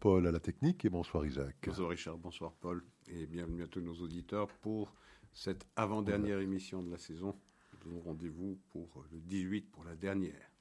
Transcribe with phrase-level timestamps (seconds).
[0.00, 1.56] Paul à la technique et bonsoir Isaac.
[1.66, 4.94] Bonsoir Richard, bonsoir Paul et bienvenue à tous nos auditeurs pour
[5.32, 7.34] cette avant-dernière émission de la saison.
[7.72, 10.52] Nous avons rendez-vous pour le 18 pour la dernière.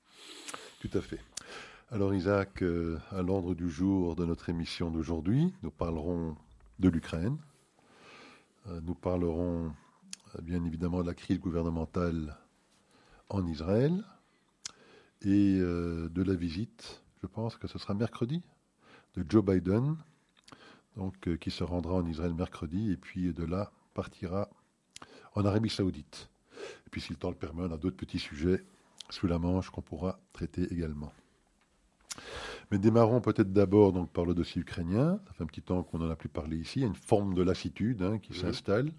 [0.79, 1.19] Tout à fait.
[1.91, 6.35] Alors Isaac, euh, à l'ordre du jour de notre émission d'aujourd'hui, nous parlerons
[6.79, 7.37] de l'Ukraine.
[8.67, 9.71] Euh, nous parlerons
[10.35, 12.35] euh, bien évidemment de la crise gouvernementale
[13.29, 14.03] en Israël
[15.21, 18.43] et de la visite, je pense que ce sera mercredi,
[19.17, 19.97] de Joe Biden,
[20.95, 24.49] donc, qui se rendra en Israël mercredi et puis de là partira
[25.35, 26.29] en Arabie saoudite.
[26.85, 28.63] Et puis si le temps le permet, on a d'autres petits sujets
[29.09, 31.11] sous la manche qu'on pourra traiter également.
[32.71, 35.19] Mais démarrons peut-être d'abord donc par le dossier ukrainien.
[35.27, 36.79] Ça fait un petit temps qu'on n'en a plus parlé ici.
[36.79, 38.91] Il y a une forme de lassitude hein, qui s'installe.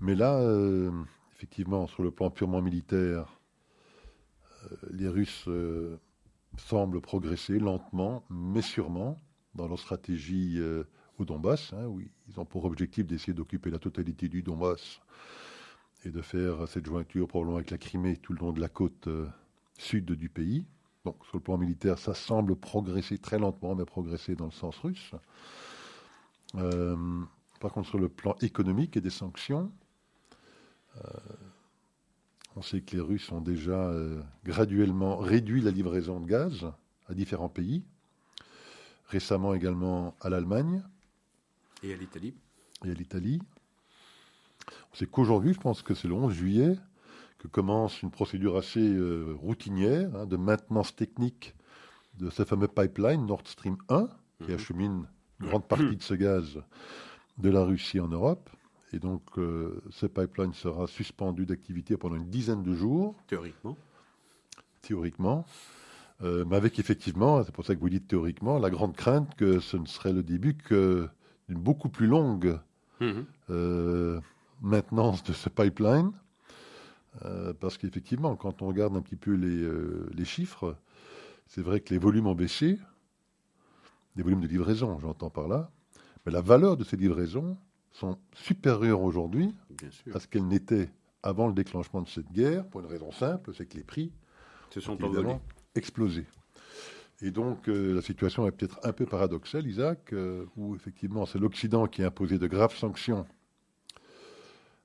[0.00, 0.90] Mais là, euh,
[1.34, 3.38] effectivement, sur le plan purement militaire,
[4.64, 5.96] euh, les Russes euh,
[6.58, 9.20] semblent progresser lentement, mais sûrement,
[9.54, 10.60] dans leur stratégie
[11.18, 11.72] au Donbass.
[11.72, 15.00] Hein, où ils ont pour objectif d'essayer d'occuper la totalité du Donbass
[16.04, 19.08] et de faire cette jointure probablement avec la Crimée tout le long de la côte
[19.78, 20.66] sud du pays.
[21.06, 24.76] Donc, sur le plan militaire, ça semble progresser très lentement, mais progresser dans le sens
[24.78, 25.12] russe.
[26.56, 26.96] Euh,
[27.60, 29.70] par contre, sur le plan économique et des sanctions,
[30.96, 31.08] euh,
[32.56, 36.66] on sait que les Russes ont déjà euh, graduellement réduit la livraison de gaz
[37.08, 37.84] à différents pays,
[39.08, 40.82] récemment également à l'Allemagne.
[41.82, 42.34] Et à l'Italie.
[42.84, 43.40] Et à l'Italie.
[44.92, 46.76] On sait qu'aujourd'hui, je pense que c'est le 11 juillet,
[47.38, 51.54] que commence une procédure assez euh, routinière hein, de maintenance technique
[52.14, 54.08] de ce fameux pipeline Nord Stream 1,
[54.42, 54.54] qui mhm.
[54.54, 55.06] achemine
[55.40, 56.58] une grande partie de ce gaz
[57.36, 58.48] de la Russie en Europe.
[58.92, 63.16] Et donc, euh, ce pipeline sera suspendu d'activité pendant une dizaine de jours.
[63.26, 63.76] Théoriquement.
[64.82, 65.44] Théoriquement.
[66.22, 69.60] Euh, mais avec effectivement, c'est pour ça que vous dites théoriquement, la grande crainte que
[69.60, 71.08] ce ne serait le début que
[71.48, 72.58] d'une beaucoup plus longue
[73.00, 74.20] mhm.
[74.62, 76.12] maintenance de ce pipeline
[77.24, 80.76] euh, parce qu'effectivement, quand on regarde un petit peu euh, les, chiffres,
[81.46, 82.78] c'est vrai que les volumes ont baissé,
[84.16, 85.70] les volumes de livraison, j'entends par là,
[86.24, 87.56] mais la valeur de ces livraisons
[87.98, 89.54] sont supérieures aujourd'hui
[90.14, 90.90] à ce qu'elles n'étaient
[91.22, 94.12] avant le déclenchement de cette guerre, pour une raison simple, c'est que les prix
[94.70, 95.40] se sont évidemment
[95.74, 96.24] explosé.
[97.22, 100.14] Et donc euh, la situation est peut-être un peu paradoxale, Isaac,
[100.56, 103.26] où effectivement c'est l'Occident qui a imposé de graves sanctions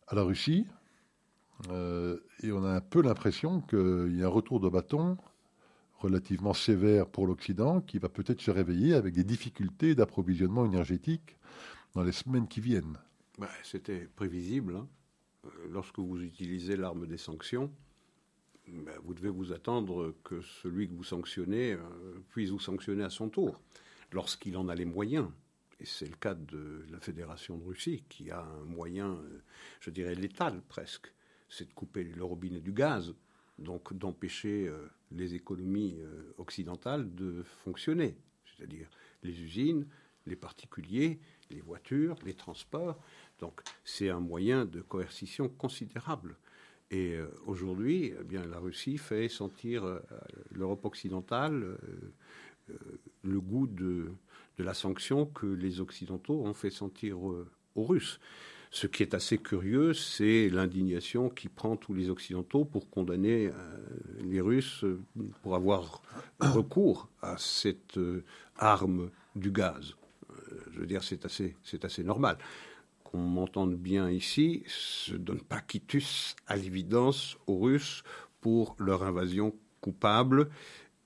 [0.07, 0.65] à la Russie,
[1.69, 5.17] euh, et on a un peu l'impression qu'il y a un retour de bâton
[5.99, 11.37] relativement sévère pour l'Occident qui va peut-être se réveiller avec des difficultés d'approvisionnement énergétique
[11.93, 12.97] dans les semaines qui viennent.
[13.37, 14.75] Bah, c'était prévisible.
[14.75, 14.87] Hein.
[15.45, 17.71] Euh, lorsque vous utilisez l'arme des sanctions,
[18.67, 21.79] bah, vous devez vous attendre que celui que vous sanctionnez euh,
[22.29, 23.59] puisse vous sanctionner à son tour,
[24.11, 25.29] lorsqu'il en a les moyens.
[25.79, 29.17] Et c'est le cas de la Fédération de Russie, qui a un moyen,
[29.79, 31.11] je dirais, létal presque,
[31.49, 33.13] c'est de couper le robinet du gaz,
[33.59, 38.89] donc d'empêcher euh, les économies euh, occidentales de fonctionner, c'est-à-dire
[39.23, 39.85] les usines,
[40.25, 41.19] les particuliers,
[41.51, 42.97] les voitures, les transports.
[43.39, 46.37] Donc c'est un moyen de coercition considérable.
[46.89, 49.99] Et euh, aujourd'hui, eh bien, la Russie fait sentir
[50.51, 51.77] l'Europe occidentale
[53.23, 54.11] le goût de,
[54.57, 58.19] la sanction que les Occidentaux ont fait sentir aux Russes.
[58.73, 63.53] Ce qui est assez curieux, c'est l'indignation qui prend tous les Occidentaux pour condamner euh,
[64.21, 64.97] les Russes euh,
[65.43, 66.01] pour avoir
[66.39, 68.23] recours à cette euh,
[68.55, 69.93] arme du gaz.
[70.71, 72.37] Je veux dire, c'est assez, normal.
[73.03, 74.63] Qu'on m'entende bien ici,
[75.11, 78.03] ne donne pas quitus à l'évidence aux Russes
[78.39, 80.49] pour leur invasion coupable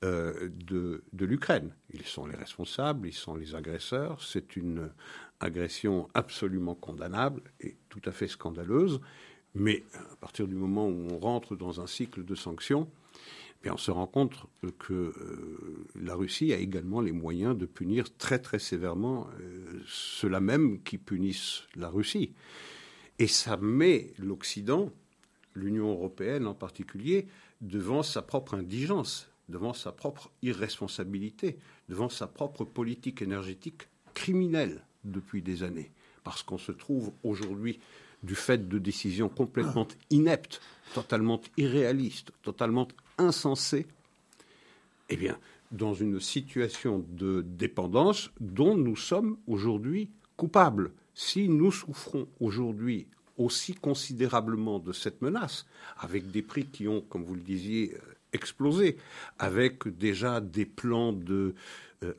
[0.03, 1.71] de, de l'Ukraine.
[1.91, 4.21] Ils sont les responsables, ils sont les agresseurs.
[4.21, 4.91] C'est une
[5.39, 9.01] agression absolument condamnable et tout à fait scandaleuse.
[9.55, 12.89] Mais à partir du moment où on rentre dans un cycle de sanctions,
[13.71, 14.45] on se rend compte
[14.79, 20.39] que euh, la Russie a également les moyens de punir très très sévèrement euh, ceux-là
[20.39, 22.33] même qui punissent la Russie.
[23.17, 24.91] Et ça met l'Occident,
[25.55, 27.27] l'Union européenne en particulier,
[27.61, 31.57] devant sa propre indigence, devant sa propre irresponsabilité,
[31.89, 35.91] devant sa propre politique énergétique criminelle depuis des années,
[36.23, 37.79] parce qu'on se trouve aujourd'hui,
[38.23, 40.59] du fait de décisions complètement ineptes,
[40.93, 43.85] totalement irréalistes, totalement insensées,
[45.09, 45.37] eh bien,
[45.71, 50.91] dans une situation de dépendance dont nous sommes aujourd'hui coupables.
[51.13, 53.07] Si nous souffrons aujourd'hui
[53.37, 55.65] aussi considérablement de cette menace,
[55.97, 57.95] avec des prix qui ont, comme vous le disiez,
[58.33, 58.97] exploser,
[59.39, 61.55] avec déjà des plans de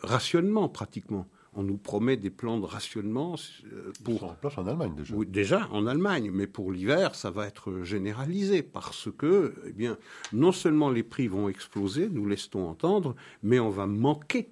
[0.03, 1.27] rationnement pratiquement
[1.57, 3.35] on nous promet des plans de rationnement
[3.73, 4.25] euh, pour.
[4.25, 5.15] en place en Allemagne déjà.
[5.15, 9.97] Oui, déjà en Allemagne, mais pour l'hiver, ça va être généralisé parce que, eh bien,
[10.33, 14.51] non seulement les prix vont exploser, nous laissons entendre, mais on va manquer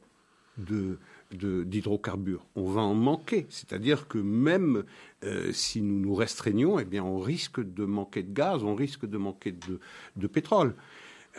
[0.59, 0.99] de
[1.33, 2.47] d'hydrocarbures.
[2.55, 3.47] On va en manquer.
[3.49, 4.85] C'est-à-dire que même
[5.25, 9.05] euh, si nous nous restreignons, eh bien, on risque de manquer de gaz, on risque
[9.05, 9.81] de manquer de,
[10.15, 10.77] de pétrole.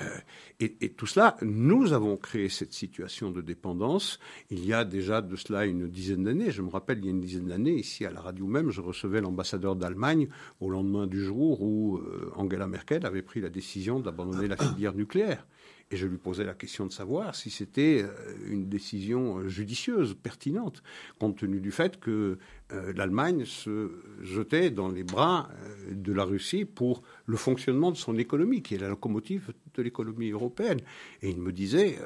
[0.01, 0.17] Euh,
[0.59, 4.19] et, tout cela, nous avons créé cette situation de dépendance.
[4.49, 6.51] Il y a déjà de cela une dizaine d'années.
[6.51, 8.81] Je me rappelle, il y a une dizaine d'années, ici à la radio même, je
[8.81, 10.27] recevais l'ambassadeur d'Allemagne
[10.59, 14.93] au lendemain du jour où euh, Angela Merkel avait pris la décision d'abandonner la filière
[14.93, 15.45] nucléaire.
[15.91, 18.11] Et je lui posais la question de savoir si c'était euh,
[18.49, 20.81] une décision euh, judicieuse, pertinente,
[21.19, 22.39] compte tenu du fait que
[22.71, 23.91] euh, l'Allemagne se
[24.21, 25.47] jetait dans les bras
[25.91, 30.31] de la Russie pour le fonctionnement de son économie, qui est la locomotive de l'économie
[30.31, 30.79] européenne.
[31.21, 31.99] Et il me disait,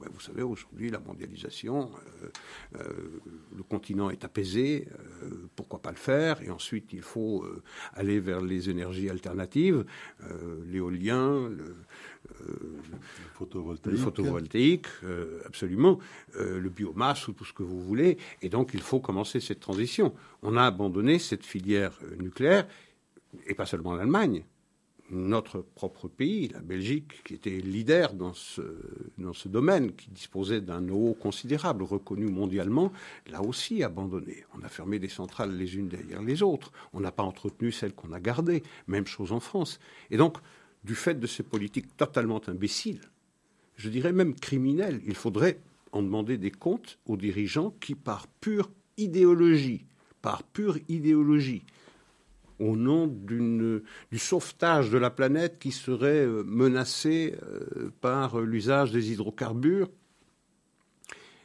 [0.00, 1.90] ben, vous savez, aujourd'hui, la mondialisation,
[2.72, 4.88] le continent est apaisé,
[5.56, 6.42] pourquoi pas le faire?
[6.42, 7.44] Et ensuite, il faut
[7.94, 9.84] aller vers les énergies alternatives,
[10.66, 11.76] l'éolien, le,
[13.34, 15.98] photovoltaïque, le photovoltaïque euh, absolument,
[16.36, 18.18] euh, le biomasse ou tout ce que vous voulez.
[18.42, 20.14] Et donc, il faut commencer cette transition.
[20.42, 22.66] On a abandonné cette filière euh, nucléaire,
[23.46, 24.44] et pas seulement l'Allemagne.
[25.10, 28.62] Notre propre pays, la Belgique, qui était leader dans ce,
[29.16, 32.92] dans ce domaine, qui disposait d'un eau considérable, reconnu mondialement,
[33.26, 34.44] l'a aussi abandonné.
[34.54, 36.72] On a fermé des centrales les unes derrière les autres.
[36.92, 38.62] On n'a pas entretenu celles qu'on a gardées.
[38.86, 39.80] Même chose en France.
[40.10, 40.36] Et donc,
[40.84, 43.00] du fait de ces politiques totalement imbéciles,
[43.76, 45.00] je dirais même criminelles.
[45.06, 45.58] Il faudrait
[45.92, 49.86] en demander des comptes aux dirigeants qui, par pure idéologie,
[50.20, 51.62] par pure idéologie,
[52.58, 53.82] au nom du
[54.18, 59.88] sauvetage de la planète qui serait euh, menacée euh, par l'usage des hydrocarbures,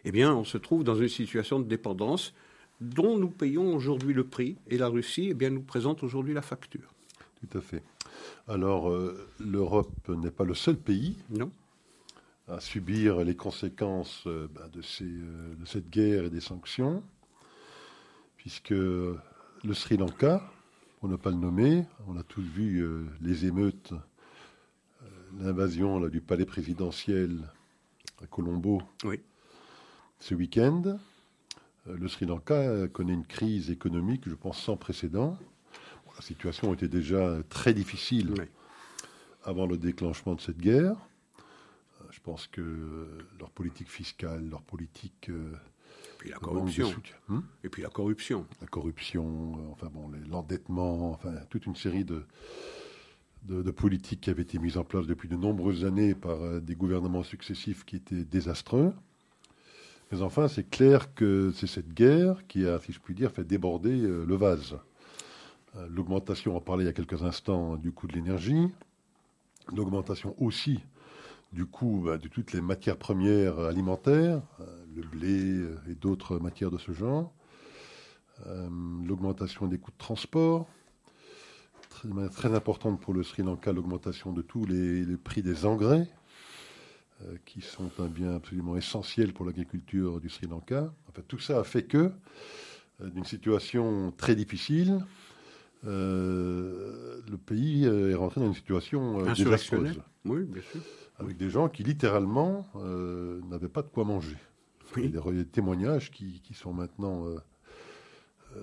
[0.06, 2.34] eh bien, on se trouve dans une situation de dépendance
[2.82, 6.42] dont nous payons aujourd'hui le prix, et la Russie eh bien, nous présente aujourd'hui la
[6.42, 6.94] facture.
[7.40, 7.84] Tout à fait.
[8.48, 11.18] Alors, euh, l'Europe n'est pas le seul pays
[12.48, 14.70] à subir les conséquences euh, bah,
[15.02, 17.04] euh, de, cette guerre et des sanctions,
[18.38, 19.20] puisque le
[19.74, 20.42] Sri Lanka,
[21.04, 22.88] pour ne pas le nommer, on a tous vu
[23.20, 23.94] les émeutes,
[25.38, 27.42] l'invasion du palais présidentiel
[28.24, 28.82] à Colombo
[30.22, 30.98] ce week-end.
[31.88, 35.38] le Sri Lanka connaît une crise économique, je pense, sans précédent
[36.16, 38.34] la situation était déjà très difficile
[39.44, 40.96] avant le déclenchement de cette guerre.
[42.02, 45.30] Euh, je pense que leur politique fiscale, leur politique.
[46.24, 46.94] Euh, puis la corruption.
[47.28, 48.46] Hmm et puis la corruption.
[48.62, 52.24] La corruption, euh, enfin bon, l'endettement, enfin toute une série de,
[53.44, 57.24] de, politiques qui avaient été mises en place depuis de nombreuses années par des gouvernements
[57.24, 58.94] successifs qui étaient désastreux.
[60.12, 63.44] Mais enfin, c'est clair que c'est cette guerre qui a, si je puis dire, fait
[63.44, 64.78] déborder le vase.
[65.76, 68.68] Euh, l'augmentation, on parlait il y a quelques instants, du coût de l'énergie,
[69.74, 70.80] l'augmentation aussi
[71.54, 76.40] du coût bah, de toutes les matières premières alimentaires, euh, le blé euh, et d'autres
[76.40, 77.34] matières de ce genre,
[79.06, 80.68] l'augmentation des coûts de transport,
[81.90, 86.10] très, importante pour le Sri Lanka, l'augmentation de tous les, prix des engrais,
[87.46, 90.94] qui sont un bien absolument essentiel pour l'agriculture du Sri Lanka.
[91.08, 92.12] Enfin, tout ça a fait que,
[93.00, 95.00] d'une situation très difficile,
[95.86, 100.00] euh, le pays euh, est rentré dans une situation euh, désastreuse.
[100.26, 100.82] Oui, bien sûr.
[101.24, 102.68] Avec des gens qui littéralement
[103.50, 104.38] n'avaient pas de quoi manger.
[104.98, 107.26] Il y a des, témoignages qui, sont maintenant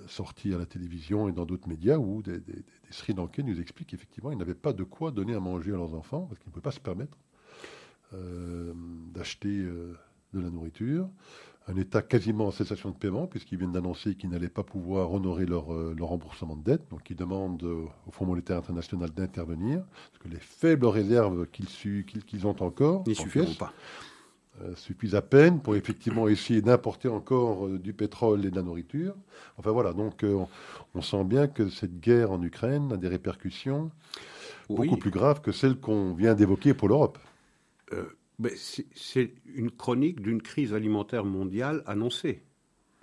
[0.06, 3.88] sortis à la télévision et dans d'autres médias où des, des, Sri Lankais nous expliquent
[3.88, 6.52] qu'effectivement, ils n'avaient pas de quoi donner à manger à leurs enfants parce qu'ils ne
[6.52, 7.18] pouvaient pas se permettre
[9.12, 11.08] d'acheter de la nourriture
[11.68, 15.46] un État quasiment en cessation de paiement, puisqu'ils viennent d'annoncer qu'ils n'allaient pas pouvoir honorer
[15.46, 16.88] leur, euh, remboursement de dette.
[16.90, 22.46] Donc ils demandent euh, au Fonds monétaire international d'intervenir, parce que les faibles réserves qu'ils
[22.46, 23.72] ont encore n'y suffiront pas.
[24.62, 29.14] Euh, suffisent à peine pour effectivement essayer d'importer encore du pétrole et de la nourriture.
[29.56, 30.24] Enfin voilà, donc
[30.94, 33.90] on, sent bien que cette guerre en Ukraine a des répercussions
[34.68, 37.18] beaucoup plus graves que celles qu'on vient d'évoquer pour l'Europe
[38.94, 42.42] c'est une chronique d'une crise alimentaire mondiale annoncée.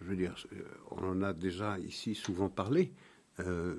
[0.01, 2.91] Je veux dire, euh, on en a déjà ici souvent parlé.
[3.39, 3.75] Euh,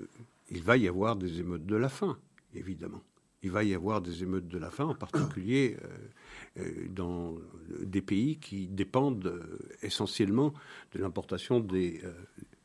[0.51, 2.19] il va y avoir des émeutes de la faim,
[2.55, 3.03] évidemment.
[3.43, 5.77] Il va y avoir des émeutes de la faim, en particulier
[6.59, 7.37] euh, dans
[7.81, 9.41] des pays qui dépendent
[9.83, 10.53] essentiellement
[10.93, 12.03] de l'importation des,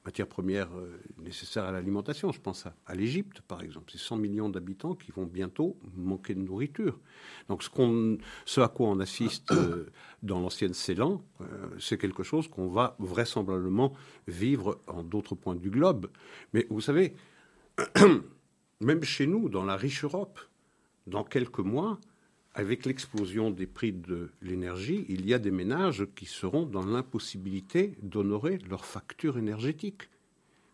[0.05, 2.31] matières premières euh, nécessaires à l'alimentation.
[2.31, 3.91] Je pense à, l'Égypte, par exemple.
[3.91, 7.00] C'est 100 millions d'habitants qui vont bientôt manquer de nourriture.
[7.48, 9.89] Donc ce, à quoi on assiste euh,
[10.22, 11.45] dans l'ancienne Ceylan, euh,
[11.79, 13.93] c'est quelque chose qu'on va vraisemblablement
[14.27, 16.10] vivre en d'autres points du globe.
[16.53, 17.15] Mais vous savez,
[18.81, 20.39] même chez nous, dans la riche Europe,
[21.07, 22.00] dans quelques mois,
[22.55, 27.95] avec l'explosion des prix de l'énergie, il y a des ménages qui seront dans l'impossibilité
[28.01, 30.10] d'honorer leurs factures énergétiques,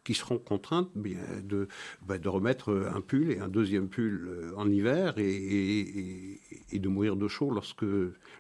[0.04, 1.68] qui seront contraintes de,
[2.02, 6.40] ben, de, remettre un pull et un deuxième pull euh, en hiver et,
[6.74, 7.86] de mourir de chaud lorsque,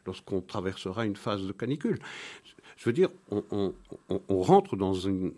[0.05, 2.00] lorsqu'on traversera une phase de canicule.
[2.77, 3.74] Je veux dire, on,
[4.29, 5.34] rentre dans une,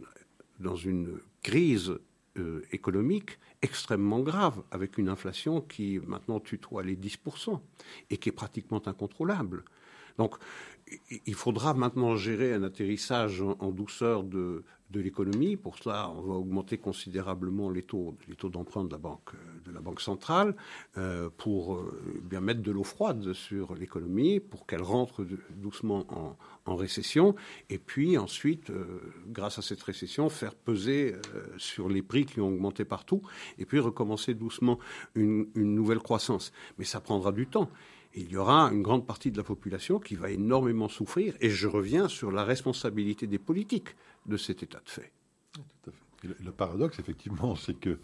[0.59, 1.93] dans une crise
[2.37, 7.59] euh, économique extrêmement grave, avec une inflation qui maintenant tutoie les 10%
[8.09, 9.63] et qui est pratiquement incontrôlable.
[10.17, 10.37] Donc
[11.25, 14.63] il faudra maintenant gérer un atterrissage en douceur de,
[14.93, 15.55] l'économie.
[15.55, 20.53] Pour cela, on va augmenter considérablement les taux, les taux d'emprunt de la banque, centrale,
[20.97, 25.25] euh, pour euh, bien mettre de l'eau froide sur l'économie, pour qu'elle rentre
[25.55, 26.05] doucement
[26.65, 27.35] en, récession,
[27.69, 28.85] et puis ensuite, euh,
[29.27, 31.15] grâce à cette récession, faire peser
[31.57, 33.21] sur les prix qui ont augmenté partout,
[33.59, 34.77] et puis recommencer doucement
[35.15, 36.51] une nouvelle croissance.
[36.77, 37.69] Mais ça prendra du temps
[38.15, 41.35] il y aura une grande partie de la population qui va énormément souffrir.
[41.39, 45.11] Et je reviens sur la responsabilité des politiques de cet état de fait.
[46.23, 47.99] Le, paradoxe, effectivement, c'est que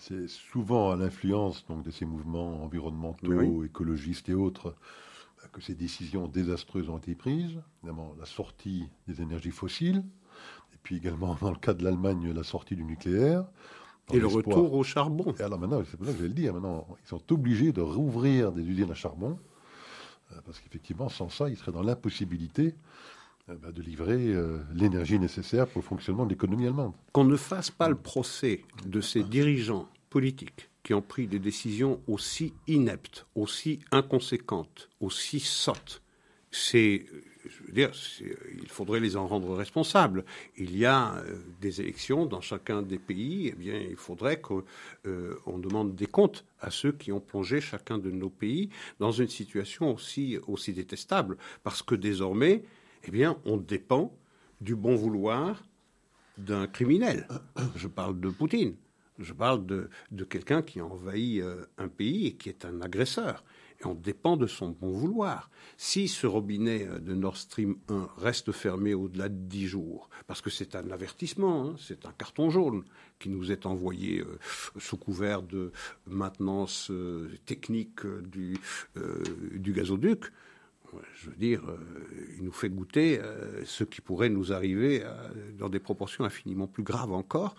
[0.00, 4.74] c'est souvent à l'influence donc, de ces mouvements environnementaux, écologistes et autres
[5.52, 7.60] que ces décisions désastreuses ont été prises.
[7.82, 10.04] Évidemment, la sortie des énergies fossiles,
[10.72, 13.46] et puis également, dans le cas de l'Allemagne, la sortie du nucléaire.
[14.12, 15.34] Et le retour au charbon.
[15.38, 17.72] Et alors maintenant, c'est pour ça que je vais le dire, maintenant, ils sont obligés
[17.72, 19.38] de rouvrir des usines à charbon,
[20.32, 22.74] euh, parce qu'effectivement, sans ça, ils seraient dans l'impossibilité
[23.48, 26.92] euh, bah, de livrer euh, l'énergie nécessaire pour le fonctionnement de l'économie allemande.
[27.12, 32.00] Qu'on ne fasse pas le procès de ces dirigeants politiques qui ont pris des décisions
[32.06, 36.02] aussi ineptes, aussi inconséquentes, aussi sottes.
[36.50, 37.06] C'est,
[37.72, 37.90] dire,
[38.60, 40.24] il faudrait les en rendre responsables.
[40.56, 44.64] Il y a euh, des élections dans chacun des pays, eh bien, il faudrait qu'on
[45.58, 48.70] demande des comptes à ceux qui ont plongé chacun de nos pays
[49.00, 52.64] dans une situation aussi, détestable, parce que désormais,
[53.04, 54.16] eh bien, on dépend
[54.60, 55.62] du bon vouloir
[56.38, 57.26] d'un criminel.
[57.76, 58.74] Je parle de Poutine.
[59.18, 59.88] Je parle de,
[60.24, 63.44] quelqu'un qui envahit euh, un pays et qui est un agresseur.
[63.86, 65.50] On dépend de son bon vouloir.
[65.76, 70.40] Si ce robinet euh, de Nord Stream 1 reste fermé au-delà de 10 jours, parce
[70.40, 72.84] que c'est un avertissement, hein, c'est un carton jaune
[73.18, 74.38] qui nous est envoyé euh,
[74.78, 75.72] sous couvert de
[76.06, 76.90] maintenance
[77.46, 78.58] technique du,
[79.52, 80.24] du gazoduc,
[81.14, 81.78] je veux dire, euh,
[82.38, 85.12] il nous fait goûter euh, ce qui pourrait nous arriver euh,
[85.58, 87.54] dans des proportions infiniment plus graves encore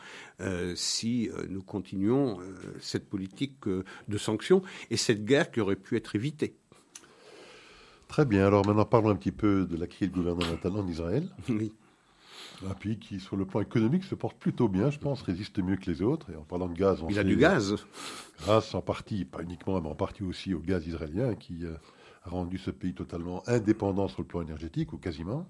[0.76, 2.40] si nous continuons
[2.80, 6.56] cette politique de sanctions et cette guerre qui aurait pu être évitée.
[8.08, 8.46] Très bien.
[8.46, 11.30] Alors maintenant, parlons un petit peu de la crise gouvernementale en Israël.
[11.50, 11.74] Oui.
[12.70, 15.76] Un pays qui, sur le plan économique, se porte plutôt bien, je pense, résiste mieux
[15.76, 16.32] que les autres.
[16.32, 17.76] Et en parlant de gaz, on il a du gaz.
[18.40, 21.66] Grâce en partie, pas uniquement, mais en partie aussi au gaz israélien qui
[22.26, 25.48] rendu ce pays totalement indépendant sur le plan énergétique, ou quasiment.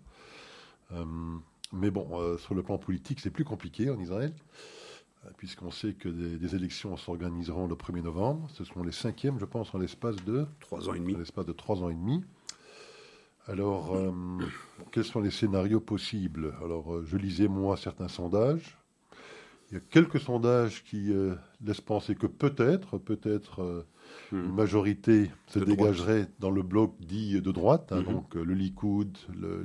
[0.91, 1.05] Euh,
[1.71, 4.33] mais bon, euh, sur le plan politique, c'est plus compliqué en Israël,
[5.25, 8.47] euh, puisqu'on sait que des, élections s'organiseront le 1er novembre.
[8.51, 10.45] Ce seront les cinquièmes, je pense, en l'espace de...
[10.59, 11.15] Trois ans et demi.
[11.15, 12.23] En l'espace de trois ans et demi.
[13.47, 13.95] Alors,
[14.91, 16.55] quels sont les scénarios possibles?
[16.63, 18.75] Alors, je lisais, moi, certains sondages.
[19.69, 21.13] Il y a quelques sondages qui
[21.61, 23.85] laissent penser que peut-être, peut-être
[24.31, 24.55] une hmm.
[24.55, 28.05] majorité se dégagerait dans le bloc dit de droite, hein, hmm.
[28.05, 29.17] donc euh, le Likoud,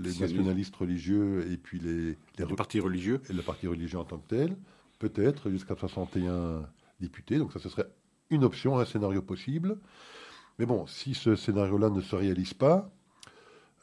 [0.03, 3.21] les nationalistes religieux et puis les, les partis religieux.
[3.31, 4.57] Et le parti religieux en tant que tel,
[4.99, 6.67] peut-être jusqu'à 61
[7.01, 7.39] députés.
[7.39, 7.89] Donc ça, ce serait
[8.31, 9.79] une option, un scénario possible.
[10.59, 12.91] Mais bon, si ce scénario-là ne se réalise pas,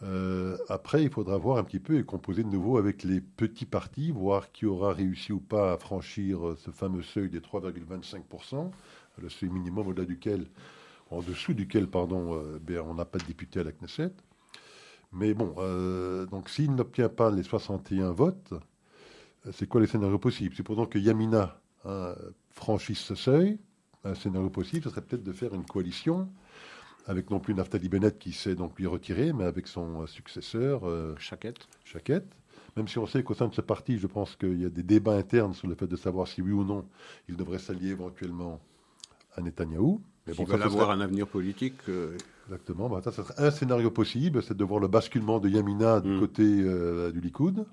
[0.04, 3.66] euh, après, il faudra voir un petit peu et composer de nouveau avec les petits
[3.66, 8.72] partis, voir qui aura réussi ou pas à franchir ce fameux seuil des 3,25%
[9.22, 10.48] le seuil minimum au-delà duquel,
[11.10, 14.14] en dessous duquel, pardon, euh, ben, on n'a pas de député à la Knesset.
[15.14, 18.54] Mais bon, euh, donc s'il n'obtient pas les 61 votes,
[19.46, 20.54] euh, c'est quoi les scénarios possibles?
[20.56, 22.14] C'est pourtant que Yamina hein,
[22.52, 23.60] franchisse ce seuil.
[24.04, 26.30] Un scénario possible, ce serait peut-être de faire une coalition
[27.08, 30.82] avec non plus Naftali Bennett qui s'est donc lui retiré, mais avec son successeur.
[31.18, 31.68] Chaquette.
[31.86, 32.28] Chaquette.
[32.76, 34.84] Même si on sait qu'au sein de ce parti, je pense qu'il y a des
[34.84, 36.86] débats internes sur le fait de savoir si oui ou non
[37.28, 38.60] il devrait s'allier éventuellement
[39.38, 40.02] à Netanyahou.
[40.26, 41.76] Mais bon, avoir un avenir politique.
[41.88, 42.18] Euh,
[42.48, 42.90] Exactement.
[42.90, 46.20] Bah, ça, serait un scénario possible, c'est de voir le basculement de Yamina du hmm.
[46.20, 47.66] côté euh, du Likoud.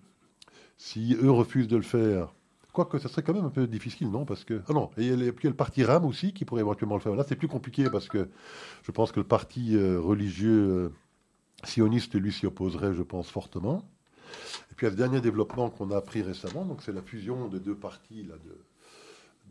[0.77, 2.33] Si eux refusent de le faire,
[2.75, 4.25] Quoique, ça serait quand même un peu difficile, non?
[4.25, 4.61] Parce que.
[4.69, 7.15] Ah non, et il y a le parti RAM aussi qui pourrait éventuellement le faire.
[7.15, 8.29] Là, c'est plus compliqué parce que
[8.83, 10.93] je pense que le parti euh, religieux
[11.63, 13.89] sioniste, lui, s'y opposerait, je pense, fortement.
[14.73, 17.03] Et puis, il y a le dernier développement qu'on a appris récemment, donc c'est la
[17.03, 18.35] fusion des deux partis là,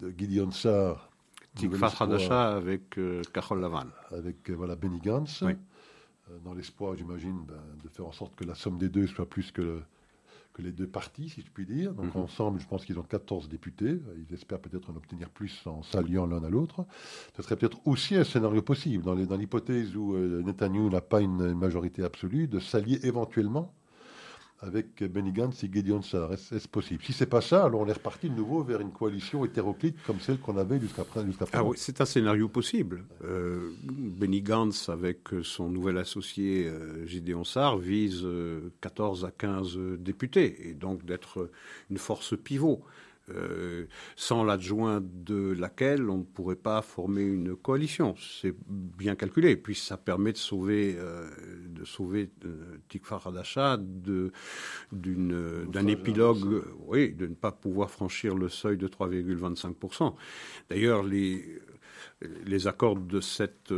[0.02, 1.10] de, de Gideon Sar.
[1.56, 3.88] Tikva Hadasha avec euh, Carole Laval.
[4.12, 5.44] Avec voilà, Benny Gantz.
[6.44, 9.52] dans l'espoir, j'imagine, ben, de faire en sorte que la somme des deux soit plus
[9.52, 9.84] que le,
[10.54, 11.94] que les deux partis, si je puis dire.
[11.94, 12.22] Donc mhm.
[12.22, 14.00] ensemble, je pense qu'ils ont 14 députés.
[14.18, 16.86] Ils espèrent peut-être en obtenir plus en s'alliant l'un à l'autre.
[17.36, 21.54] Ce serait peut-être aussi un scénario possible, dans l'hypothèse où euh, Netanyahu n'a pas une
[21.54, 23.74] majorité absolue, de s'allier éventuellement
[24.66, 26.32] avec Benny Gantz et Gideon Sar.
[26.34, 27.04] Est-ce possible?
[27.04, 30.20] Si c'est pas ça, alors on est reparti de nouveau vers une coalition hétéroclite comme
[30.20, 31.28] celle qu'on avait jusqu'à présent.
[31.52, 33.04] ah oui, c'est un scénario possible.
[33.24, 37.44] Euh, Benny Gantz, avec son nouvel associé euh, Gideon
[37.78, 38.26] vise
[38.82, 41.50] 14 euh, à 15 députés, et donc d'être
[41.90, 42.84] une force pivot.
[43.30, 43.86] Euh,
[44.18, 48.16] sans l'adjoint de laquelle on ne pourrait pas former une coalition.
[48.18, 49.56] C'est bien calculé.
[49.56, 51.30] Puis ça permet de sauver, euh,
[51.70, 53.78] de sauver euh, Tikfar Hadasha
[54.92, 60.16] d'un épilogue, oui, de ne pas pouvoir franchir le seuil de 3,25%.
[60.70, 61.62] D'ailleurs, les,
[62.46, 63.72] les accords de cette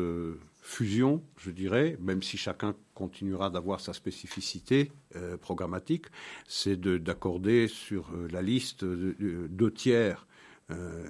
[0.65, 6.07] fusion, je dirais, même si chacun continuera d'avoir sa spécificité euh, programmatique,
[6.48, 10.25] c'est d'accorder sur euh, la liste deux tiers,
[10.72, 11.05] euh,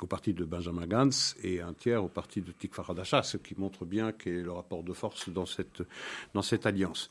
[0.00, 3.54] au parti de Benjamin Gantz et un tiers au parti de Tikva Hadasha, ce qui
[3.60, 7.10] montre bien quel est le rapport de force dans cette alliance.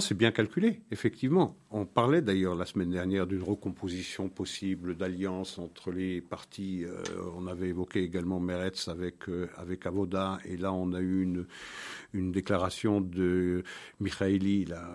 [0.00, 1.56] C'est bien calculé, effectivement.
[1.70, 6.84] On parlait d'ailleurs la semaine dernière d'une recomposition possible d'alliance entre les partis.
[6.84, 7.02] Euh,
[7.36, 12.32] on avait évoqué également Meretz avec, euh, avec Avoda, et là on a eu une,
[12.32, 13.64] déclaration de
[14.00, 14.88] Michaeli, la,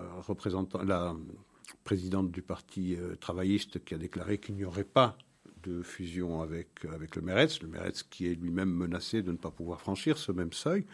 [0.85, 1.15] la
[1.83, 5.17] présidente du parti euh, travailliste, qui a déclaré qu'il n'y aurait pas
[5.67, 9.51] de fusion avec, avec le Meretz, le Meretz qui est lui-même menacé de ne pas
[9.51, 10.85] pouvoir franchir ce même seuil.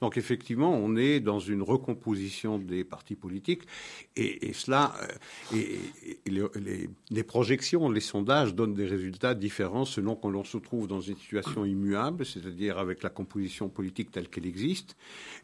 [0.00, 3.62] Donc effectivement, on est dans une recomposition des partis politiques
[4.16, 4.94] et, cela,
[5.52, 10.86] euh, et, les, projections, les sondages donnent des résultats différents selon qu'on l'on se trouve
[10.86, 14.96] dans une situation immuable, c'est-à-dire avec la composition politique telle qu'elle existe,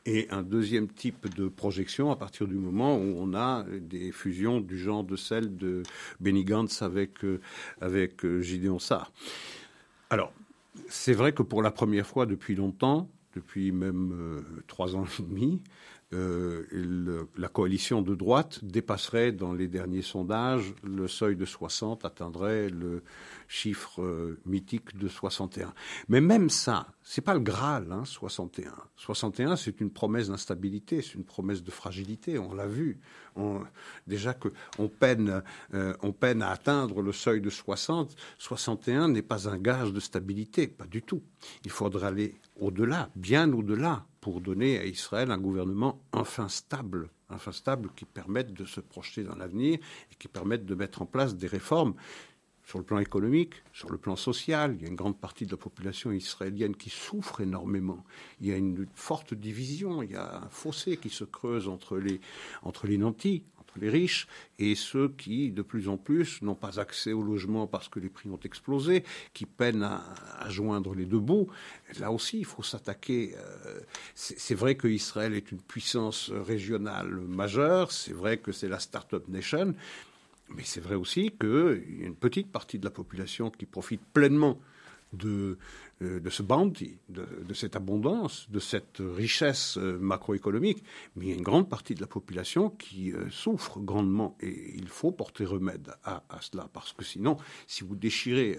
[0.06, 4.60] et un deuxième type de projection à partir du moment où on a des fusions
[4.60, 5.82] du genre de celle de
[6.20, 7.40] Benny Gantz avec, euh,
[7.80, 9.12] avec euh, Gideon Sarr.
[10.10, 10.32] Alors,
[10.88, 15.22] c'est vrai que pour la première fois depuis longtemps, depuis même euh, trois ans et
[15.22, 15.62] demi,
[16.10, 23.02] la coalition de droite dépasserait dans les derniers sondages le seuil de 60, atteindrait le,
[23.48, 25.72] chiffre euh, mythique de 61.
[26.08, 28.72] Mais même ça, c'est pas le Graal, hein, 61.
[28.96, 32.38] 61, c'est une promesse d'instabilité, c'est une promesse de fragilité.
[32.38, 33.00] On l'a vu.
[34.06, 38.14] Déjà que on peine, euh, on peine à atteindre le seuil de 60.
[38.38, 41.22] 61 n'est pas un gage de stabilité, pas du tout.
[41.64, 47.52] Il faudra aller au-delà, bien au-delà, pour donner à Israël un gouvernement enfin stable, enfin
[47.52, 49.78] stable qui permette de se projeter dans l'avenir
[50.10, 51.94] et qui permette de mettre en place des réformes
[52.68, 54.76] sur le plan économique, sur le plan social.
[54.76, 58.04] Il y a une grande partie de la population israélienne qui souffre énormément.
[58.42, 61.96] Il y a une forte division, il y a un fossé qui se creuse entre
[61.96, 62.20] les,
[62.62, 64.28] entre les nantis, entre les riches,
[64.58, 68.10] et ceux qui, de plus en plus, n'ont pas accès au logement parce que les
[68.10, 69.02] prix ont explosé,
[69.32, 71.48] qui peinent à, joindre les deux bouts.
[71.98, 73.34] Là aussi, il faut s'attaquer.
[73.34, 73.80] Euh,
[74.14, 79.26] c'est vrai que Israël est une puissance régionale majeure, c'est vrai que c'est la start-up
[79.28, 79.74] nation,
[80.54, 84.00] mais c'est vrai aussi qu'il y a une petite partie de la population qui profite
[84.12, 84.58] pleinement
[85.12, 85.58] de,
[86.02, 90.82] euh, de ce bounty, de, cette abondance, de cette richesse euh, macroéconomique,
[91.16, 94.74] mais il y a une grande partie de la population qui euh, souffre grandement et
[94.76, 98.58] il faut porter remède à, cela parce que sinon, si vous déchirez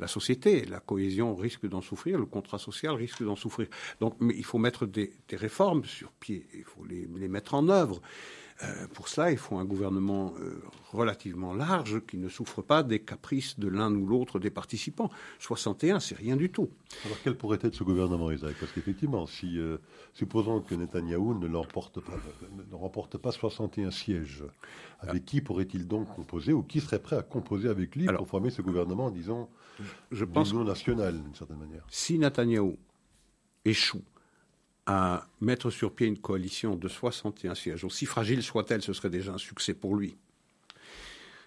[0.00, 3.68] la société, la cohésion risque d'en souffrir, le contrat social risque d'en souffrir.
[4.00, 8.00] Donc, il faut mettre des, réformes sur pied, il faut les mettre en œuvre.
[8.62, 10.62] Euh, pour cela, il faut un gouvernement euh,
[10.92, 15.10] relativement large qui ne souffre pas des caprices de l'un ou l'autre des participants.
[15.40, 16.70] 61, c'est rien du tout.
[17.04, 18.54] Alors quel pourrait être ce gouvernement, Isaac?
[18.60, 19.78] Parce qu'effectivement, si, euh,
[20.12, 22.12] supposons que Netanyahou ne, l'emporte pas,
[22.70, 24.44] ne remporte pas 61 sièges,
[25.00, 28.50] avec qui pourrait-il donc composer ou qui serait prêt à composer avec lui pour former
[28.50, 29.48] ce gouvernement, disons,
[30.12, 31.84] je pense national, d'une certaine manière?
[31.90, 32.78] Si Netanyahou
[33.64, 34.02] échoue
[34.86, 39.32] à mettre sur pied une coalition de 61 sièges, aussi fragile soit-elle, ce serait déjà
[39.32, 40.16] un succès pour lui.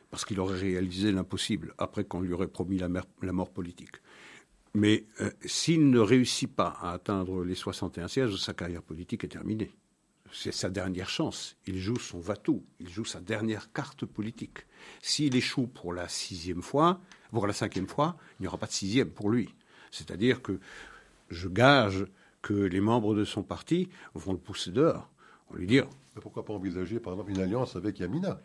[0.09, 3.97] Parce qu'il aurait réalisé l'impossible après qu'on lui aurait promis la, mort politique.
[4.73, 9.29] Mais euh, s'il ne réussit pas à atteindre les 61 sièges, sa carrière politique est
[9.29, 9.71] terminée.
[10.31, 11.57] c'est sa dernière chance.
[11.67, 12.63] Il joue son va-tout.
[12.79, 14.65] Il joue sa dernière carte politique.
[15.01, 18.71] S'il échoue pour la sixième fois, pour la cinquième fois, il n'y aura pas de
[18.71, 19.53] sixième pour lui.
[19.91, 20.59] C'est-à-dire que
[21.29, 22.05] je gage
[22.47, 25.09] que les membres de son parti vont le pousser dehors.
[25.51, 25.85] On lui dire.
[26.15, 28.39] Mais pourquoi pas envisager, par exemple, une alliance avec Yamina?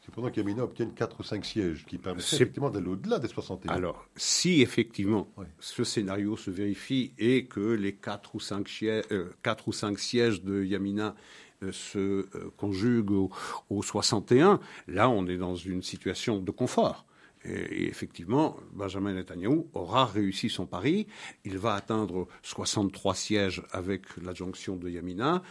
[0.00, 3.70] C'est pendant qu'Yamina obtienne 4 ou 5 sièges, qui permettent effectivement d'aller au-delà des 61.
[3.70, 9.32] Alors, si effectivement ce scénario se vérifie et que les 4 ou 5 sièges, euh,
[9.66, 11.14] ou 5 sièges de Yamina
[11.62, 13.30] euh, se euh, conjuguent au,
[13.68, 17.04] au 61, là on est dans une situation de confort.
[17.46, 21.06] Et, effectivement, Benjamin Netanyahu aura réussi son pari.
[21.44, 25.42] Il va atteindre 63 sièges avec l'adjonction de Yamina.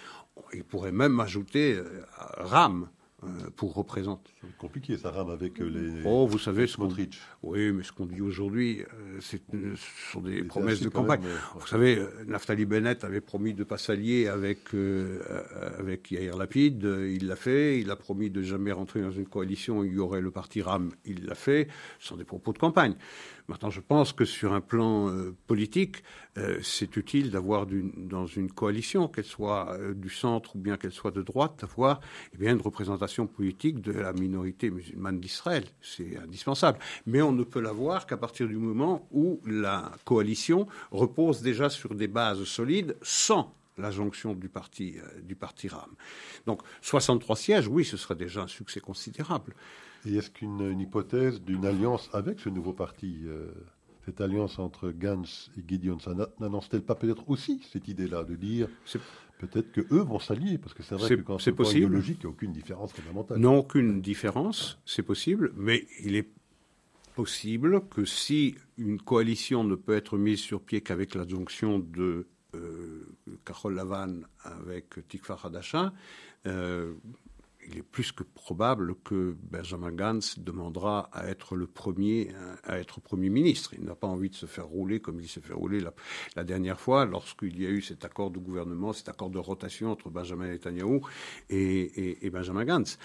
[0.54, 2.04] Il pourrait même ajouter euh,
[2.38, 2.90] Ram
[3.56, 4.32] pour représenter.
[4.42, 6.02] C'est compliqué, ça rame avec euh, les.
[6.06, 6.90] Oh, vous savez ce qu'on
[7.44, 8.84] Oui, mais ce qu'on dit aujourd'hui,
[9.20, 9.38] ce
[10.12, 11.22] sont des promesses de campagne.
[11.56, 14.60] Vous savez, Naftali Bennett avait promis de ne pas s'allier avec
[15.78, 16.84] avec Yair Lapid.
[16.84, 17.80] Il l'a fait.
[17.80, 19.80] Il a promis de jamais rentrer dans une coalition.
[19.80, 20.92] où Il y aurait le parti Ram.
[21.06, 21.68] Il l'a fait.
[22.00, 22.96] Ce sont des propos de campagne.
[23.48, 26.04] Maintenant, je pense que sur un plan euh, politique,
[26.38, 30.92] euh, c'est utile d'avoir dans une coalition, qu'elle soit euh, du centre ou bien qu'elle
[30.92, 32.00] soit de droite, d'avoir
[32.40, 35.64] eh une représentation politique de la minorité musulmane d'Israël.
[35.82, 36.80] C'est indispensable.
[37.06, 41.94] Mais on ne peut l'avoir qu'à partir du moment où la coalition repose déjà sur
[41.94, 45.92] des bases solides, sans la jonction du parti, du parti RAM.
[46.48, 49.54] Donc 63 sièges, oui, ce serait déjà un succès considérable.
[50.06, 53.48] Et est-ce qu'une hypothèse d'une alliance avec ce nouveau parti, euh,
[54.06, 58.68] cette alliance entre Gantz et Gideon, ça n'annonce-t-elle pas peut-être aussi cette idée-là de dire
[59.40, 60.58] peut-être que eux vont s'allier?
[60.58, 61.86] Parce que c'est vrai que quand c'est possible.
[61.86, 63.40] idéologique, il n'y a aucune différence fondamentale.
[63.40, 66.30] Non, aucune différence, c'est possible, mais il est
[67.16, 73.06] possible que si une coalition ne peut être mise sur pied qu'avec l'adjonction de euh,
[73.44, 75.94] Carole Lavan avec Tikva Hadasha,
[76.46, 76.94] euh,
[77.68, 82.32] il est plus que probable que Benjamin Gantz demandera à être le premier
[82.64, 83.74] à être Premier ministre.
[83.78, 85.80] Il n'a pas envie de se faire rouler comme il s'est fait rouler
[86.36, 89.92] la, dernière fois lorsqu'il y a eu cet accord de gouvernement, cet accord de rotation
[89.92, 91.02] entre Benjamin Netanyahu
[91.50, 92.98] et, Benjamin Gantz.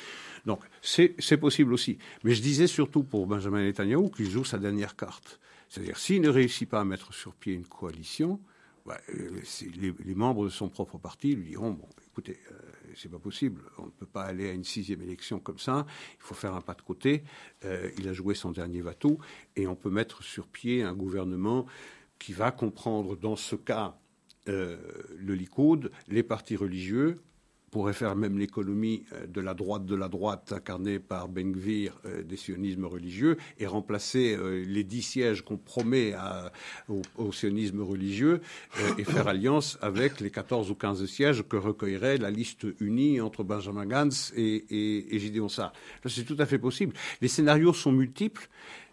[0.47, 1.99] Donc c'est possible aussi.
[2.25, 5.41] Mais je disais surtout pour Benjamin Netanyahu qu'il joue sa dernière carte.
[5.69, 8.41] C'est-à-dire s'il ne réussit pas à mettre sur pied une coalition,
[8.87, 9.41] bah, euh,
[9.77, 12.55] les, membres de son propre parti lui diront bon, écoutez, euh,
[12.97, 13.63] c'est pas possible.
[13.79, 15.87] On ne peut pas aller à une sixième élection comme ça.
[16.19, 17.23] Il faut faire un pas de côté.
[17.65, 19.19] Euh, il a joué son dernier vatou
[19.57, 21.67] et on peut mettre sur pied un gouvernement
[22.19, 23.99] qui va comprendre, dans ce cas,
[24.49, 24.79] euh,
[25.17, 27.23] le Likoud, les partis religieux,
[27.71, 31.99] pourrait faire même l'économie euh, de la droite de la droite incarnée par Ben Gvir
[32.05, 36.15] euh, des sionismes religieux et remplacer euh, les dix sièges qu'on promet
[37.17, 38.41] au, sionisme religieux
[38.99, 43.45] et faire alliance avec les 14 ou 15 sièges que recueillerait la liste unie entre
[43.45, 45.73] Benjamin Gantz et, et, Gideon Sarr.
[46.07, 46.95] C'est tout à fait possible.
[47.21, 48.49] Les scénarios sont multiples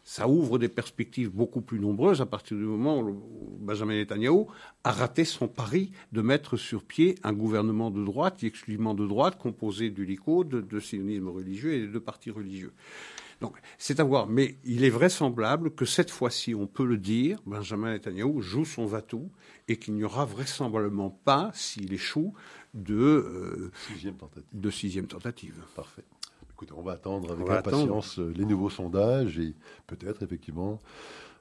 [0.07, 4.45] ça ouvre des perspectives beaucoup plus nombreuses à partir du moment où Benjamin Netanyahu
[4.85, 9.37] a raté son pari de mettre sur pied un gouvernement de droite, exclusivement de droite,
[9.37, 12.71] composé du Likoud, de, sionisme religieux et de deux partis religieux.
[13.41, 14.27] Donc, c'est à voir.
[14.27, 18.85] Mais il est vraisemblable que cette fois-ci, on peut le dire, Benjamin Netanyahu joue son
[18.85, 19.29] va-tout
[19.67, 22.33] et qu'il n'y aura vraisemblablement pas, s'il échoue,
[22.73, 24.47] de, euh, sixième tentative.
[24.53, 25.55] de sixième tentative.
[25.75, 26.05] Parfait
[26.75, 30.79] on va attendre avec impatience euh, les nouveaux sondages et peut-être effectivement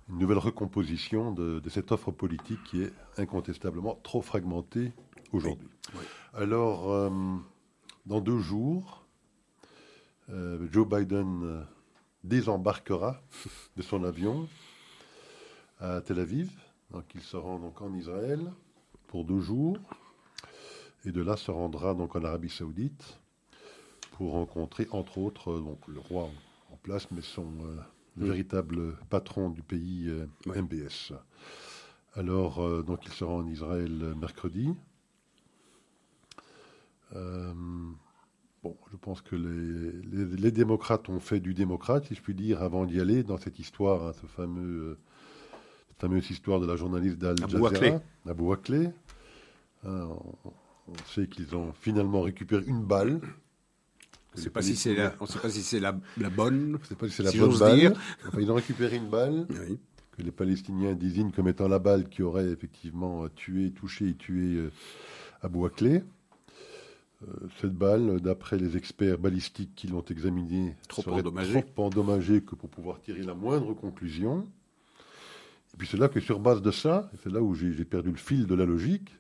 [0.09, 4.92] une nouvelle recomposition de, cette offre politique qui est incontestablement trop fragmentée
[5.33, 5.68] aujourd'hui.
[6.33, 7.11] Alors, euh,
[8.05, 9.05] dans deux jours,
[10.31, 11.66] euh, Joe Biden
[12.22, 13.20] désembarquera
[13.76, 14.48] de son avion
[15.81, 16.50] à Tel Aviv.
[16.92, 18.40] Donc, il se rend donc en Israël
[19.09, 19.79] pour deux jours.
[21.05, 23.18] Et de là se rendra donc en Arabie Saoudite
[24.16, 26.31] pour rencontrer, entre autres, euh, donc, le roi
[26.72, 27.76] en place, mais son euh,
[28.16, 31.12] véritable patron du pays, euh, MBS.
[32.14, 34.74] Alors, donc, il sera en Israël mercredi.
[37.12, 42.62] bon, je pense que les, les, démocrates ont fait du démocrate, si je puis dire,
[42.62, 44.98] avant d'y aller dans cette histoire, hein, ce fameux,
[45.88, 48.88] cette fameuse histoire de la journaliste d'Al Jazeera, Abou Akleh.
[49.85, 50.09] Hein,
[50.88, 53.20] on sait qu'ils ont finalement récupéré une balle
[54.37, 56.77] on ne sait pas si c'est la, on sait pas si c'est la, bonne.
[56.77, 57.94] On ne sait pas si c'est la bonne balle.
[58.38, 59.46] ils ont récupéré une balle
[60.16, 64.57] que les Palestiniens désignent comme étant la balle qui aurait effectivement tué, touché et tué
[64.57, 64.70] euh,
[65.42, 66.03] Abou Akleh.
[67.22, 67.27] Euh,
[67.61, 71.64] cette balle, d'après les experts balistiques qui l'ont examinée, trop serait endommagée.
[71.75, 74.46] trop endommagée que pour pouvoir tirer la moindre conclusion.
[75.72, 78.16] Et puis c'est là que sur base de ça, c'est là où j'ai perdu le
[78.16, 79.14] fil de la logique,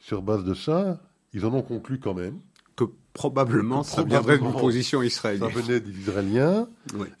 [0.00, 1.00] sur base de ça,
[1.32, 2.40] Ils en ont conclu quand même.
[3.12, 5.50] Probablement, ça viendrait d'une position israélienne.
[5.50, 6.68] Ça venait des Israéliens,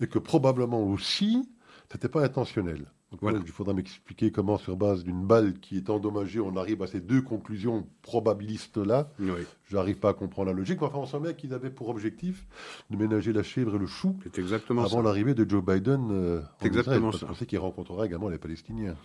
[0.00, 1.48] et que probablement aussi,
[1.90, 2.86] ce n'était pas intentionnel.
[3.22, 7.00] il faudra m'expliquer comment, sur base d'une balle qui est endommagée, on arrive à ces
[7.00, 9.10] deux conclusions probabilistes-là.
[9.18, 10.80] Je n'arrive pas à comprendre la logique.
[10.82, 12.46] Enfin, on sent bien qu'ils avaient pour objectif
[12.90, 16.66] de ménager la chèvre et le chou exactement avant l'arrivée de Joe Biden euh, en
[16.66, 18.96] exactement Israël, parce sait qu'il rencontrera également les Palestiniens.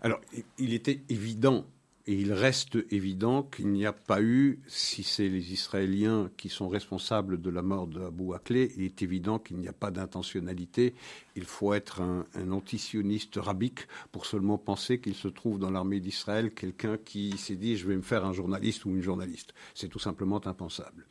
[0.00, 0.20] Alors,
[0.58, 1.66] il était évident
[2.06, 7.40] il reste évident qu'il n'y a pas eu, si c'est les Israéliens qui sont responsables
[7.40, 10.94] de la mort d'Abou Akleh, il est évident qu'il n'y a pas d'intentionnalité.
[11.36, 16.52] Il faut être un, antisioniste rabique pour seulement penser qu'il se trouve dans l'armée d'Israël
[16.52, 19.54] quelqu'un qui s'est dit je vais me faire un journaliste ou une journaliste.
[19.74, 21.06] C'est tout simplement impensable.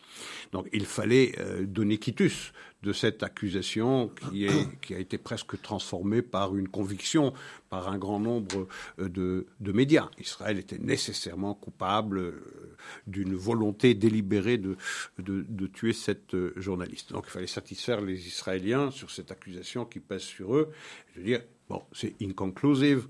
[0.51, 6.55] Donc il fallait euh, donner quitus de cette accusation qui, a été presque transformée par
[6.55, 7.33] une conviction
[7.69, 8.67] par un grand nombre
[8.99, 9.09] euh,
[9.59, 10.09] de, médias.
[10.19, 12.75] Israël était nécessairement coupable euh,
[13.07, 14.75] d'une volonté délibérée de,
[15.17, 17.13] de, tuer cette journaliste.
[17.13, 20.71] Donc il fallait satisfaire les Israéliens sur cette accusation qui sur eux.
[21.13, 23.07] Je veux dire, bon, c'est inconclusive.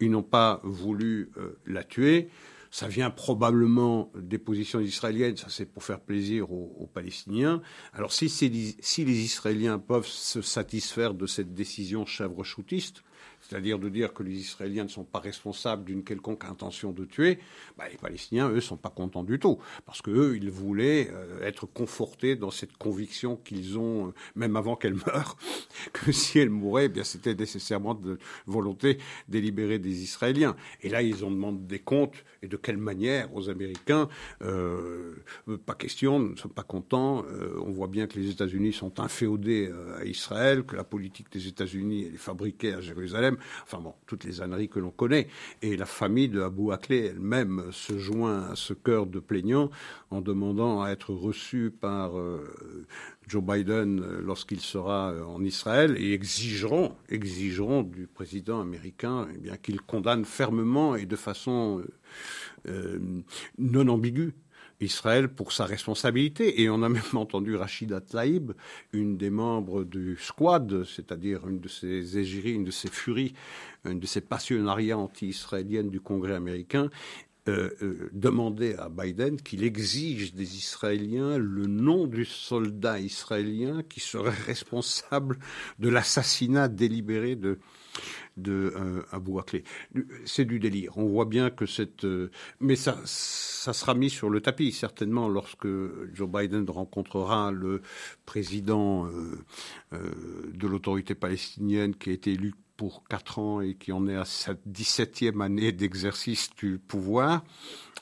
[0.00, 1.30] Ils n'ont pas voulu
[1.66, 2.28] la tuer.
[2.70, 7.62] Ça vient probablement des positions israéliennes, ça c'est pour faire plaisir aux, Palestiniens.
[7.94, 13.02] Alors si, les Israéliens peuvent se satisfaire de cette décision chèvre-choutiste,
[13.48, 17.38] c'est-à-dire de dire que les Israéliens ne sont pas responsables d'une quelconque intention de tuer,
[17.78, 21.42] bah, les Palestiniens, eux, ne sont pas contents du tout, parce qu'eux, ils voulaient euh,
[21.42, 25.36] être confortés dans cette conviction qu'ils ont, euh, même avant qu'elle meure,
[25.92, 30.56] que si elle mourait, eh bien c'était nécessairement de volonté délibérée des Israéliens.
[30.82, 34.08] Et là, ils ont demandé des comptes, et de quelle manière aux Américains
[34.42, 35.14] euh,
[35.64, 37.24] Pas question, nous ne sommes pas contents.
[37.64, 42.10] on voit bien que les États-Unis sont inféodés à Israël, que la politique des États-Unis
[42.14, 45.28] est fabriquée à Jérusalem Enfin bon, toutes les âneries que l'on connaît.
[45.62, 49.70] Et la famille de Abou Akleh elle-même se joint à ce cœur de plaignants
[50.10, 52.54] en demandant à être reçue par euh,
[53.26, 56.94] Joe Biden lorsqu'il sera euh, en Israël et exigeront,
[57.82, 61.82] du président américain eh qu'il condamne fermement et de façon
[62.68, 62.98] euh,
[63.58, 64.34] non ambiguë
[64.80, 66.62] Israël pour sa responsabilité.
[66.62, 68.52] Et on a même entendu Rachida Tlaib,
[68.92, 73.34] une des membres du squad, c'est-à-dire une de ces égéries, une de ces furies,
[73.84, 76.90] une de ces passionnariats anti-israéliennes du Congrès américain,
[77.48, 84.00] euh, euh, demander à Biden qu'il exige des Israéliens le nom du soldat israélien qui
[84.00, 85.38] serait responsable
[85.78, 87.60] de l'assassinat délibéré de,
[88.36, 89.64] de euh, Abou Akleh.
[90.24, 90.96] C'est du délire.
[90.96, 92.04] On voit bien que cette...
[92.04, 95.66] Euh, mais ça, ça sera mis sur le tapis, certainement, lorsque
[96.14, 97.82] Joe Biden rencontrera le
[98.24, 99.44] président euh,
[100.52, 104.26] de l'autorité palestinienne qui a été élu pour quatre ans et qui en est à
[104.26, 107.42] sa 17e année d'exercice du pouvoir.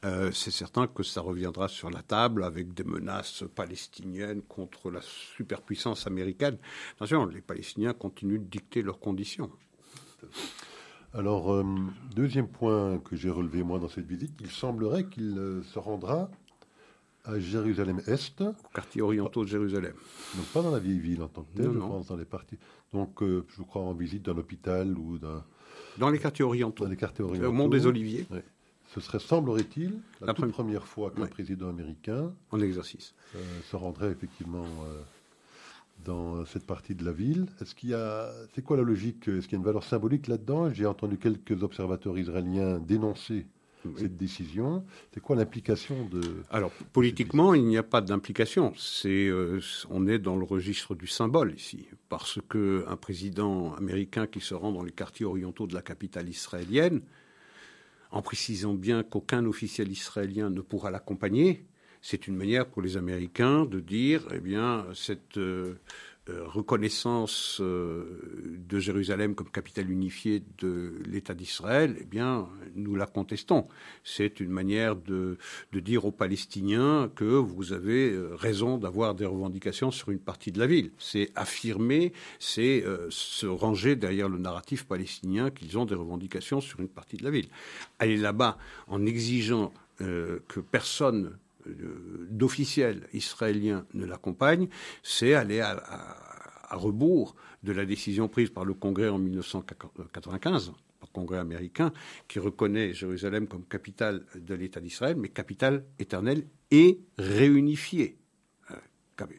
[0.02, 6.08] c'est certain que ça reviendra sur la table avec des menaces palestiniennes contre la superpuissance
[6.08, 6.58] américaine.
[6.96, 9.48] Attention, les Palestiniens continuent de dicter leurs conditions.
[11.14, 11.64] Alors, euh,
[12.16, 16.28] deuxième point que j'ai relevé moi dans cette visite, il semblerait qu'il euh, se rendra
[17.24, 18.40] à Jérusalem-Est.
[18.40, 19.94] Au quartier orientaux de Jérusalem.
[20.34, 22.58] Donc pas dans la vieille ville en tant que telle, je pense dans les parties.
[22.92, 25.44] Donc euh, je crois en visite d'un hôpital ou d'un...
[25.98, 26.84] Dans les quartiers orientaux.
[26.84, 27.48] Dans les quartiers orientaux.
[27.48, 28.26] Au Mont des Oliviers.
[28.92, 32.32] Ce serait, semblerait-il, la, toute première fois qu'un président américain...
[32.50, 33.14] En exercice.
[33.70, 34.66] se rendrait effectivement
[36.04, 37.46] dans cette partie de la ville.
[37.60, 39.28] Est-ce qu'il y a, c'est quoi la logique?
[39.28, 40.70] Est-ce qu'il y a une valeur symbolique là-dedans?
[40.72, 43.46] J'ai entendu quelques observateurs israéliens dénoncer
[43.96, 44.84] cette décision.
[45.12, 48.72] C'est quoi l'implication de Alors politiquement, il n'y a pas d'implication.
[48.76, 54.26] C'est, euh, on est dans le registre du symbole ici, parce que un président américain
[54.26, 57.02] qui se rend dans les quartiers orientaux de la capitale israélienne,
[58.10, 61.66] en précisant bien qu'aucun officiel israélien ne pourra l'accompagner,
[62.04, 65.76] c'est une manière pour les Américains de dire, eh bien, cette euh,
[66.28, 73.06] euh, reconnaissance euh, de Jérusalem comme capitale unifiée de l'État d'Israël, eh bien, nous la
[73.06, 73.68] contestons.
[74.04, 75.38] C'est une manière de,
[75.72, 80.58] de, dire aux Palestiniens que vous avez raison d'avoir des revendications sur une partie de
[80.58, 80.90] la ville.
[80.98, 86.88] C'est affirmer, c'est se ranger derrière le narratif palestinien qu'ils ont des revendications sur une
[86.88, 87.48] partie de la ville.
[87.98, 94.68] Aller là-bas en exigeant que personne d'officiels israéliens ne l'accompagnent,
[95.02, 95.76] c'est aller à,
[96.70, 100.72] rebours de la décision prise par le Congrès en 1995,
[101.02, 101.92] le Congrès américain,
[102.26, 108.18] qui reconnaît Jérusalem comme capitale de l'État d'Israël, mais capitale éternelle et réunifiée.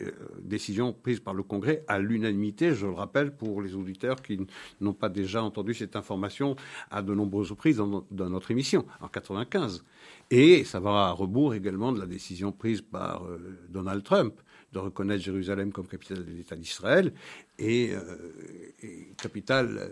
[0.01, 4.39] euh, décision prise par le Congrès à l'unanimité, je le rappelle pour les auditeurs qui
[4.79, 6.55] n'ont pas déjà entendu cette information
[6.89, 9.83] à de nombreuses reprises dans, notre émission, en 95.
[10.31, 14.39] Et ça va à rebours également de la décision prise par euh, Donald Trump
[14.73, 17.13] de reconnaître Jérusalem comme capitale de l'État d'Israël
[17.59, 19.91] et, euh, capitale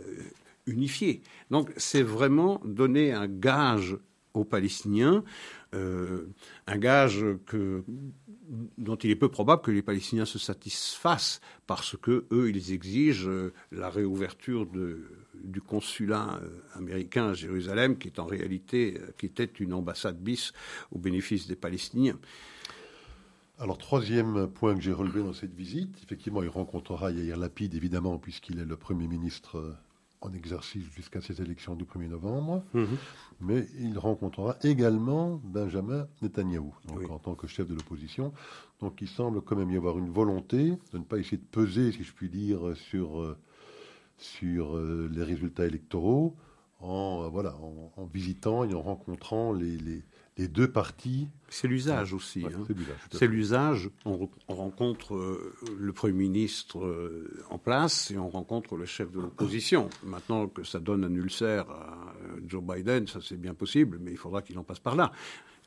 [0.66, 1.22] unifiée.
[1.52, 3.98] Donc c'est vraiment donner un gage
[4.34, 5.24] aux Palestiniens,
[5.74, 7.84] un gage que
[8.78, 13.28] dont il est peu probable que les Palestiniens se satisfassent parce que eux, ils exigent
[13.28, 19.26] euh, la réouverture du consulat euh, américain à Jérusalem, qui est en réalité euh, qui
[19.26, 20.54] était une ambassade bis
[20.92, 22.20] au bénéfice des Palestiniens.
[23.60, 28.18] Alors, troisième point que j'ai relevé dans cette visite, effectivement, il rencontrera Yair Lapid, évidemment,
[28.18, 29.76] puisqu'il est le Premier ministre
[30.26, 32.98] en exercice jusqu'à ces élections du 1er novembre, mhm.
[33.42, 36.74] mais il rencontrera également Benjamin Netanyahou,
[37.10, 38.34] en tant que chef de l'opposition.
[38.80, 41.92] Donc il semble quand même y avoir une volonté de ne pas essayer de peser,
[41.92, 43.38] si je puis dire, sur, euh,
[44.18, 46.36] sur euh, les résultats électoraux,
[46.80, 47.56] en, euh, voilà,
[47.96, 50.04] en, visitant et en rencontrant les, les
[50.38, 51.28] deux parties.
[51.50, 52.44] C'est l'usage aussi.
[52.46, 52.66] Hein.
[53.12, 53.90] C'est l'usage.
[54.06, 59.20] On, rencontre euh, le Premier ministre euh, en place et on rencontre le chef de
[59.20, 59.90] l'opposition.
[60.04, 64.12] Maintenant que ça donne un ulcère à euh, Joe Biden, ça c'est bien possible, mais
[64.12, 65.12] il faudra qu'il en passe par là.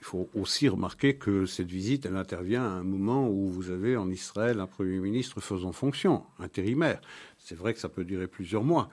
[0.01, 3.97] Il faut aussi remarquer que cette visite, elle intervient à un moment où vous avez
[3.97, 7.01] en Israël un Premier ministre faisant fonction, intérimaire.
[7.39, 8.91] C'est vrai que ça peut durer plusieurs mois.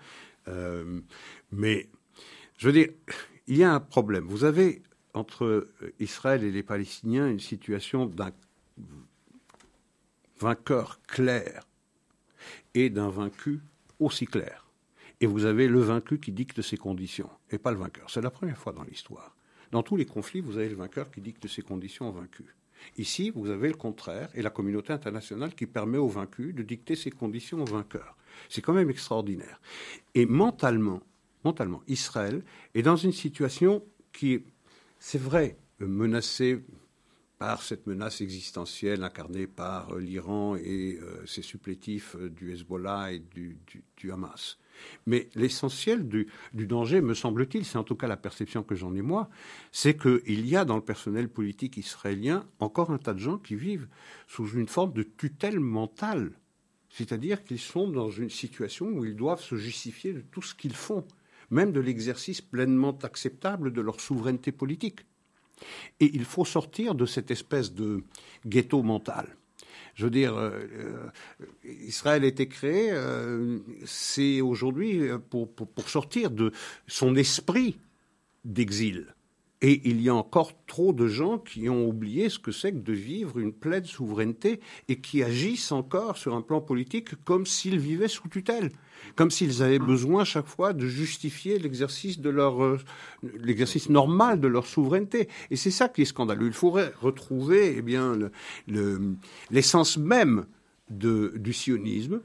[1.51, 1.89] mais,
[2.57, 2.88] je veux dire,
[3.47, 4.25] il y a un problème.
[4.27, 4.81] Vous avez
[5.13, 8.32] entre Israël et les Palestiniens une situation d'un
[10.39, 11.67] vainqueur clair
[12.73, 13.62] et d'un vaincu
[13.99, 14.67] aussi clair.
[15.21, 18.10] Et vous avez le vaincu qui dicte ses conditions, et pas le vainqueur.
[18.10, 19.36] C'est la première fois dans l'histoire.
[19.71, 22.43] Dans tous les conflits, vous avez le vainqueur qui dicte ses conditions au vaincu.
[22.97, 26.95] Ici, vous avez le contraire, et la communauté internationale qui permet au vaincu de dicter
[26.95, 28.17] ses conditions au vainqueur.
[28.49, 29.62] C'est quand même extraordinaire.
[30.13, 31.02] Et mentalement,
[31.45, 34.43] mentalement, Israël est dans une situation qui est
[35.05, 36.63] c'est vrai, menacé
[37.37, 43.11] par cette menace existentielle incarnée par euh, l'Iran et euh, ses supplétifs euh, du Hezbollah
[43.11, 43.59] et du,
[44.09, 44.59] Hamas.
[45.05, 49.01] Mais l'essentiel du, danger, me semble-t-il, c'est en tout cas la perception que j'en ai
[49.01, 49.29] moi,
[49.73, 53.57] c'est qu'il y a dans le personnel politique israélien encore un tas de gens qui
[53.57, 53.89] vivent
[54.27, 56.31] sous une forme de tutelle mentale.
[56.87, 60.75] C'est-à-dire qu'ils sont dans une situation où ils doivent se justifier de tout ce qu'ils
[60.75, 61.05] font
[61.53, 65.01] même de l'exercice pleinement acceptable de leur souveraineté politique.
[65.99, 68.03] Et il faut sortir de cette espèce de
[68.45, 69.37] ghetto mental.
[69.95, 70.51] Je veux dire, euh,
[71.39, 75.49] euh, Israël a été créé, euh, c'est aujourd'hui pour,
[75.87, 76.51] sortir de
[76.87, 77.77] son esprit
[78.43, 79.13] d'exil.
[79.63, 82.78] Et il y a encore trop de gens qui ont oublié ce que c'est que
[82.78, 87.80] de vivre une pleine souveraineté et qui agissent encore sur un plan politique comme s'ils
[87.80, 88.71] vivaient sous tutelle
[89.15, 92.78] comme s'ils avaient besoin chaque fois de justifier l'exercice euh,
[93.89, 95.28] normal de leur souveraineté.
[95.52, 96.47] Et c'est ça qui est scandaleux.
[96.47, 98.17] Il faudrait retrouver eh bien
[99.52, 100.45] l'essence même
[100.89, 102.21] du sionisme,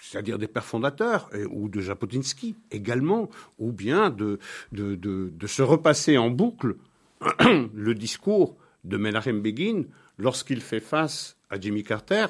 [0.00, 4.38] c'est-à-dire des pères fondateurs, ou de Japotinsky également, ou bien de,
[4.72, 6.76] de, de, se repasser en boucle
[7.74, 9.84] le discours de Menachem Begin
[10.18, 12.26] lorsqu'il fait face à Jimmy Carter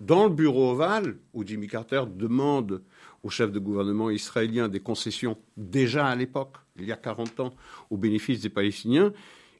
[0.00, 2.82] dans le bureau ovale, où Jimmy Carter demande
[3.22, 7.54] au chef de gouvernement israélien des concessions déjà à l'époque, il y a 40 ans,
[7.90, 9.12] au bénéfice des Palestiniens,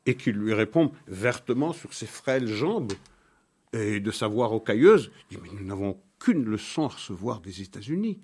[0.06, 2.92] et qu'il lui répond vertement sur ses frêles jambes
[3.72, 7.62] et de sa voix rocailleuse, il dit, mais nous n'avons qu'une leçon à recevoir des
[7.62, 8.20] États-Unis.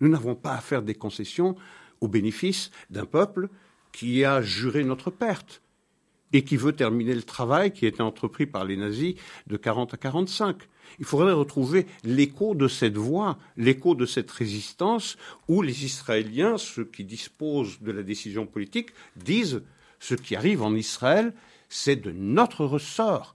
[0.00, 1.56] Nous n'avons pas à faire des concessions
[2.00, 3.48] au bénéfice d'un peuple
[3.92, 5.62] qui a juré notre perte
[6.32, 9.14] et qui veut terminer le travail qui était entrepris par les nazis
[9.46, 10.56] de 40 à 45.
[10.98, 15.16] Il faudrait retrouver l'écho de cette voix, l'écho de cette résistance,
[15.48, 19.62] où les Israéliens, ceux qui disposent de la décision politique, disent
[20.00, 21.34] ce qui arrive en Israël,
[21.68, 23.34] c'est de notre ressort.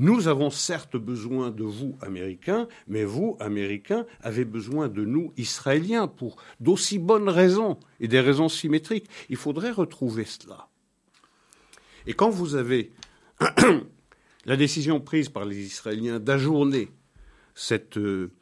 [0.00, 6.08] Nous avons certes besoin de vous, Américains, mais vous, Américains, avez besoin de nous, Israéliens,
[6.08, 9.10] pour d'aussi bonnes raisons et des raisons symétriques.
[9.28, 10.70] Il faudrait retrouver cela.
[12.06, 12.92] Et quand vous avez
[14.46, 16.88] la décision prise par les Israéliens d'ajourner
[17.54, 18.32] cette euh,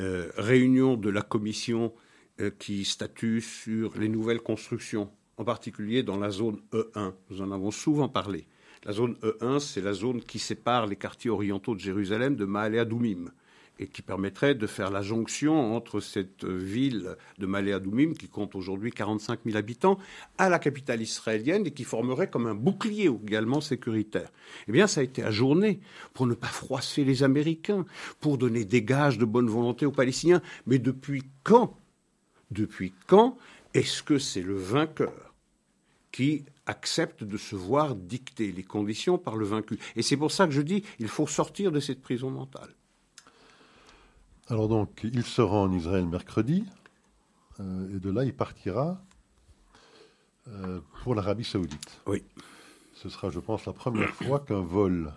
[0.00, 1.94] euh, réunion de la commission
[2.40, 7.12] euh, qui statue sur les nouvelles constructions, en particulier dans la zone E1.
[7.30, 8.48] Nous en avons souvent parlé.
[8.84, 12.78] La zone E1, c'est la zone qui sépare les quartiers orientaux de Jérusalem de Maale
[12.78, 13.30] Adoumim.
[13.78, 18.54] et qui permettrait de faire la jonction entre cette ville de Malé Adoumim, qui compte
[18.54, 19.98] aujourd'hui 45 000 habitants,
[20.38, 24.30] à la capitale israélienne et qui formerait comme un bouclier également sécuritaire.
[24.68, 25.80] Eh bien, ça a été ajourné
[26.12, 27.84] pour ne pas froisser les Américains,
[28.20, 30.42] pour donner des gages de bonne volonté aux Palestiniens.
[30.66, 31.76] Mais depuis quand
[32.50, 33.36] Depuis quand
[33.72, 35.33] est-ce que c'est le vainqueur?
[36.14, 40.46] Qui accepte de se voir dicter les conditions par le vaincu Et c'est pour ça
[40.46, 42.70] que je dis il faut sortir de cette prison mentale.
[44.46, 46.64] Alors donc, il sera en Israël mercredi,
[47.58, 49.02] euh, et de là, il partira
[50.46, 52.00] euh, pour l'Arabie saoudite.
[52.06, 52.22] Oui.
[52.92, 55.12] Ce sera, je pense, la première fois qu'un vol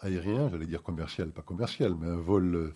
[0.00, 2.74] aérien, j'allais dire commercial, pas commercial, mais un vol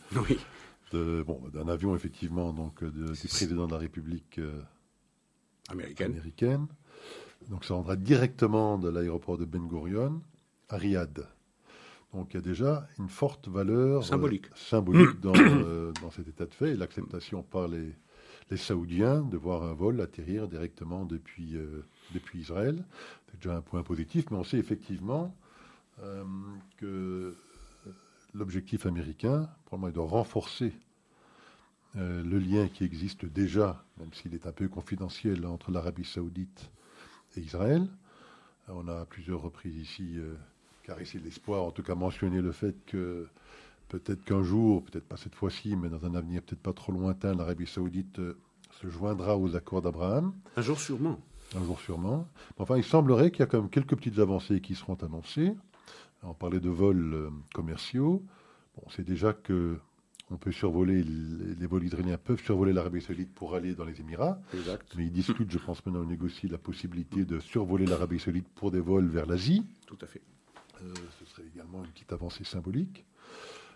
[0.94, 4.40] euh, bon, d'un avion, effectivement, donc du président de la République
[5.68, 6.12] américaine.
[6.12, 6.68] américaine.
[7.51, 10.22] Donc ça rendra directement de l'aéroport de Ben Gurion
[10.68, 11.26] à Riyad.
[12.14, 14.03] Donc il y a déjà une forte valeur euh,
[14.55, 17.92] symbolique, euh, dans, cet état de fait et l'acceptation par les,
[18.51, 21.84] les, Saoudiens de voir un vol atterrir directement depuis, euh,
[22.14, 22.84] depuis Israël.
[23.30, 25.34] C'est déjà un point positif, mais on sait effectivement
[26.76, 27.36] que
[28.34, 30.72] l'objectif américain, pour moi, est de renforcer
[31.95, 36.74] le lien qui existe déjà, même s'il est un peu confidentiel, entre l'Arabie saoudite et
[37.41, 37.87] Israël.
[38.68, 40.18] On a à plusieurs reprises ici
[40.85, 43.26] car ici l'espoir, en tout cas mentionner le fait que
[43.89, 47.35] peut-être qu'un jour, peut-être pas cette fois-ci, mais dans un avenir peut-être pas trop lointain,
[47.35, 48.39] l'Arabie saoudite euh,
[48.80, 50.35] se joindra aux accords d'Abraham.
[50.57, 51.18] Un jour sûrement.
[51.57, 52.26] Un jour sûrement.
[52.59, 55.55] Enfin, il semblerait qu'il y a quand même quelques petites avancées qui seront annoncées.
[56.22, 58.22] On parlait de vols euh, commerciaux.
[58.76, 59.78] Bon, c'est déjà que
[60.30, 64.40] on peut survoler, les vols israéliens peuvent survoler l'Arabie saoudite pour aller dans les Émirats.
[64.54, 64.94] Exact.
[64.96, 68.70] Mais ils discutent, je pense maintenant, on négocie la possibilité de survoler l'Arabie saoudite pour
[68.70, 69.64] des vols vers l'Asie.
[69.86, 70.22] Tout à fait.
[70.82, 73.04] Euh, ce serait également une petite avancée symbolique.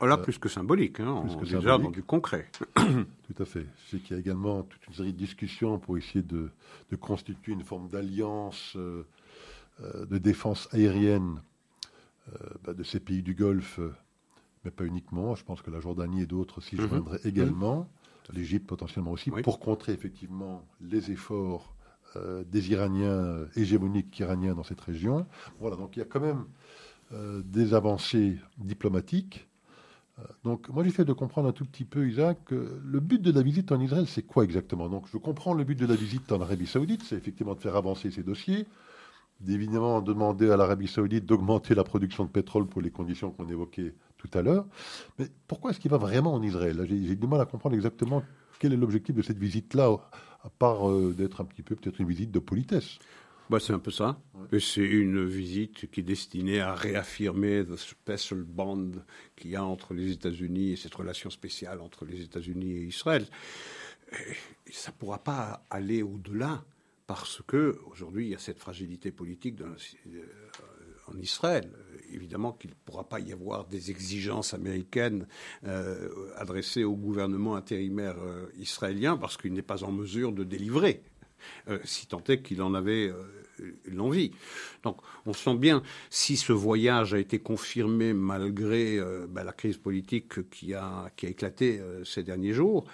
[0.00, 2.50] Là, euh, plus que symbolique, hein, on est déjà dans du concret.
[2.76, 3.66] Tout à fait.
[3.84, 6.50] Je sais qu'il y a également toute une série de discussions pour essayer de,
[7.00, 9.04] constituer une forme d'alliance euh,
[10.06, 11.40] de défense aérienne
[12.64, 13.80] bah, de ces pays du Golfe,
[14.64, 15.34] mais pas uniquement.
[15.34, 16.88] Je pense que la Jordanie et d'autres s'y mhm.
[16.88, 17.88] joindraient également,
[18.32, 21.74] l'Égypte potentiellement aussi, pour contrer effectivement les efforts
[22.50, 25.26] des Iraniens, hégémoniques iraniens dans cette région.
[25.60, 26.46] Voilà, donc il y a quand même
[27.14, 29.48] euh, des avancées diplomatiques.
[30.18, 33.40] Euh, donc, moi, j'essaie de comprendre un tout petit peu, Isaac, le but de la
[33.40, 34.90] visite en Israël, c'est quoi exactement?
[34.90, 37.76] Donc, je comprends le but de la visite en Arabie Saoudite, c'est effectivement de faire
[37.76, 38.66] avancer ces dossiers,
[39.40, 43.94] d'évidemment demander à l'Arabie Saoudite d'augmenter la production de pétrole pour les conditions qu'on évoquait
[44.18, 44.66] tout à l'heure.
[45.18, 46.84] Mais pourquoi est-ce qu'il va vraiment en Israël?
[46.88, 48.22] J'ai du mal à comprendre exactement
[48.58, 49.96] quel est l'objectif de cette visite-là,
[50.42, 52.98] à part euh, d'être un petit peu peut-être une visite de politesse.
[53.50, 54.20] Bah, c'est un peu ça.
[54.52, 58.90] Et c'est une visite qui est destinée à réaffirmer le special bond
[59.36, 63.26] qu'il y a entre les États-Unis et cette relation spéciale entre les États-Unis et Israël.
[64.66, 66.62] Et ça ne pourra pas aller au-delà
[67.06, 69.76] parce que aujourd'hui il y a cette fragilité politique euh,
[71.06, 71.70] en Israël.
[72.12, 75.26] Évidemment qu'il ne pourra pas y avoir des exigences américaines
[75.66, 81.02] euh, adressées au gouvernement intérimaire euh, israélien parce qu'il n'est pas en mesure de délivrer
[81.68, 83.12] euh, si tant est qu'il en avait
[83.86, 84.32] l'envie.
[84.82, 89.76] Donc on sent bien, si ce voyage a été confirmé malgré euh, bah, la crise
[89.76, 92.86] politique qui a, qui a éclaté ces derniers jours,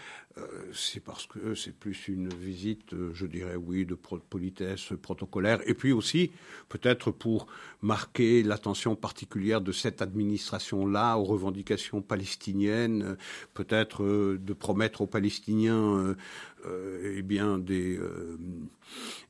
[0.72, 5.92] c'est parce que c'est plus une visite, je dirais oui, de politesse protocolaire, et puis
[5.92, 6.32] aussi
[6.68, 7.46] peut-être pour
[7.82, 13.16] marquer l'attention particulière de cette administration-là aux revendications palestiniennes,
[13.52, 16.14] peut-être de promettre aux Palestiniens euh,
[16.66, 18.38] eh bien, des, euh,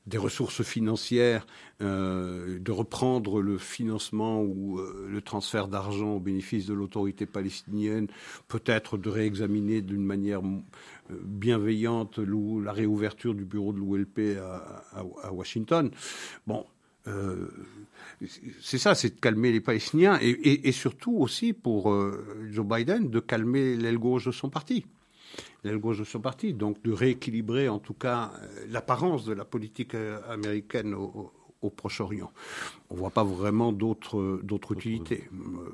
[0.07, 1.45] des ressources financières,
[1.81, 8.07] euh, de reprendre le financement ou le transfert d'argent au bénéfice de l'autorité palestinienne,
[8.47, 10.41] peut-être de réexaminer d'une manière
[11.09, 14.83] bienveillante la réouverture du bureau de l'OLP à,
[15.23, 15.91] à, Washington.
[16.47, 16.65] Bon,
[18.61, 21.95] c'est ça, c'est de calmer les Palestiniens et, et, surtout aussi pour
[22.49, 24.85] Joe Biden de calmer l'aile gauche de son parti
[25.65, 29.45] l'aile gauche de son parti, donc de rééquilibrer en tout cas euh, l'apparence de la
[29.45, 31.31] politique euh, américaine au,
[31.77, 32.31] Proche-Orient.
[32.91, 34.37] On ne voit pas vraiment d'autres
[34.69, 35.27] utilités.
[35.33, 35.71] Euh,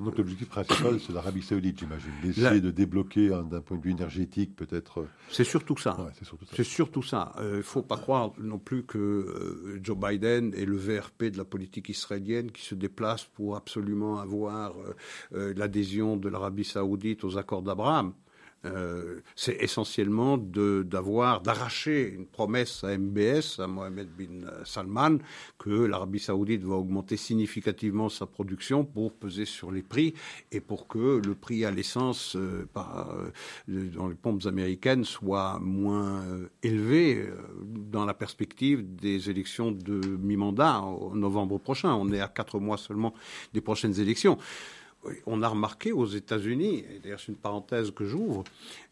[0.00, 2.10] donc l'objectif principal, c'est l'Arabie saoudite, j'imagine.
[2.24, 5.06] D'essayer de débloquer d'un point de vue énergétique, peut-être.
[5.30, 5.96] C'est surtout ça.
[6.56, 7.36] c'est surtout ça.
[7.38, 11.44] Il ne faut pas croire non plus que Joe Biden est le VRP de la
[11.44, 14.74] politique israélienne qui se déplace pour absolument avoir
[15.30, 18.12] l'adhésion de l'Arabie saoudite aux accords d'Abraham.
[18.64, 25.18] Euh, c'est essentiellement d'avoir, d'arracher une promesse à MBS, à Mohamed bin Salman,
[25.58, 30.14] que l'Arabie saoudite va augmenter significativement sa production pour peser sur les prix
[30.50, 36.24] et pour que le prix à l'essence euh, euh, dans les pompes américaines soit moins
[36.62, 37.28] élevé
[37.64, 41.94] dans la perspective des élections de mi-mandat en novembre prochain.
[41.94, 43.14] On est à quatre mois seulement
[43.52, 44.38] des prochaines élections
[45.26, 48.44] on a remarqué aux États-Unis, et d'ailleurs c'est une parenthèse que j'ouvre,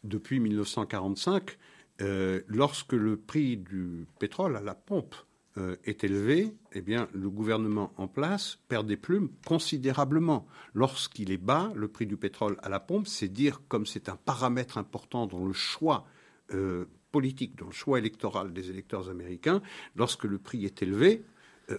[0.04, 1.56] depuis 1945,
[2.02, 5.14] euh, lorsque le prix du pétrole à la pompe
[5.56, 10.46] euh, est élevé, eh bien, le gouvernement en place perd des plumes considérablement.
[10.74, 14.16] Lorsqu'il est bas, le prix du pétrole à la pompe, c'est dire, comme c'est un
[14.16, 16.06] paramètre important dans le choix
[16.52, 19.62] euh, politique, dans le choix électoral des électeurs américains,
[19.94, 21.24] lorsque le prix est élevé,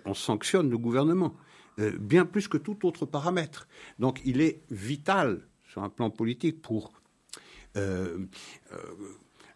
[0.03, 1.33] on sanctionne le gouvernement.
[1.79, 3.67] Euh, bien plus que tout autre paramètre.
[3.99, 6.91] Donc il est vital sur un plan politique pour
[7.75, 8.25] euh,
[8.73, 8.77] euh,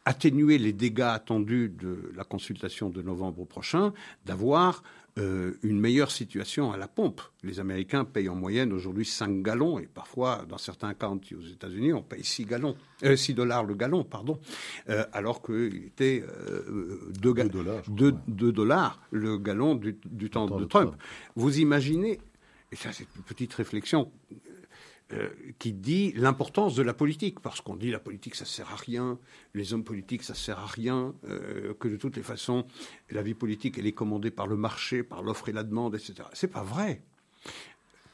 [0.05, 3.93] atténuer les dégâts attendus de la consultation de novembre prochain,
[4.25, 4.83] d'avoir
[5.17, 7.21] euh, une meilleure situation à la pompe.
[7.43, 11.93] Les Américains payent en moyenne aujourd'hui 5 gallons et parfois, dans certains cas aux États-Unis,
[11.93, 14.39] on paye 6 gallons, 6 dollars le gallon, pardon,
[15.11, 16.23] alors qu'il était
[17.19, 20.95] 2, dollars, 2, dollars, le gallon du, temps, de, Trump.
[21.35, 22.19] Vous imaginez,
[22.71, 24.11] et ça c'est une petite réflexion
[25.13, 28.75] euh, qui dit l'importance de la politique, parce qu'on dit la politique ça sert à
[28.75, 29.19] rien,
[29.53, 32.65] les hommes politiques ça sert à rien, euh, que de toutes les façons
[33.09, 36.29] la vie politique elle est commandée par le marché, par l'offre et la demande, etc.
[36.33, 37.01] C'est pas vrai.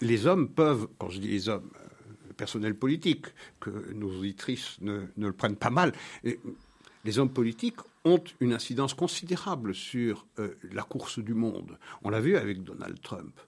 [0.02, 3.28] Les hommes peuvent, quand je dis les hommes, euh, personnel politique,
[3.60, 5.94] que nos auditrices ne, ne le prennent pas mal,
[6.24, 10.28] les hommes politiques ont une incidence considérable sur
[10.72, 11.78] la course du monde.
[12.04, 13.40] On l'a vu avec Donald Trump.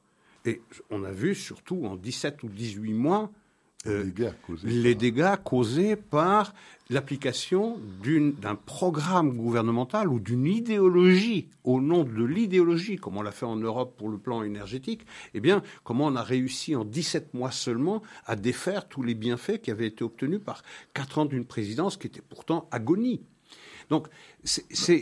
[0.49, 3.31] Et on a vu surtout en 17 ou 18 mois
[3.87, 4.03] euh,
[4.63, 6.55] les, dégâts causés, par
[6.89, 13.45] l'application d'un programme gouvernemental ou d'une idéologie, au nom de l'idéologie, comme on l'a fait
[13.45, 17.51] en Europe pour le plan énergétique, eh bien, comment on a réussi en 17 mois
[17.51, 20.63] seulement à défaire tous les bienfaits qui avaient été obtenus par
[20.95, 23.21] 4 ans d'une présidence qui était pourtant agonie.
[23.89, 24.07] Donc,
[24.43, 25.01] c'est,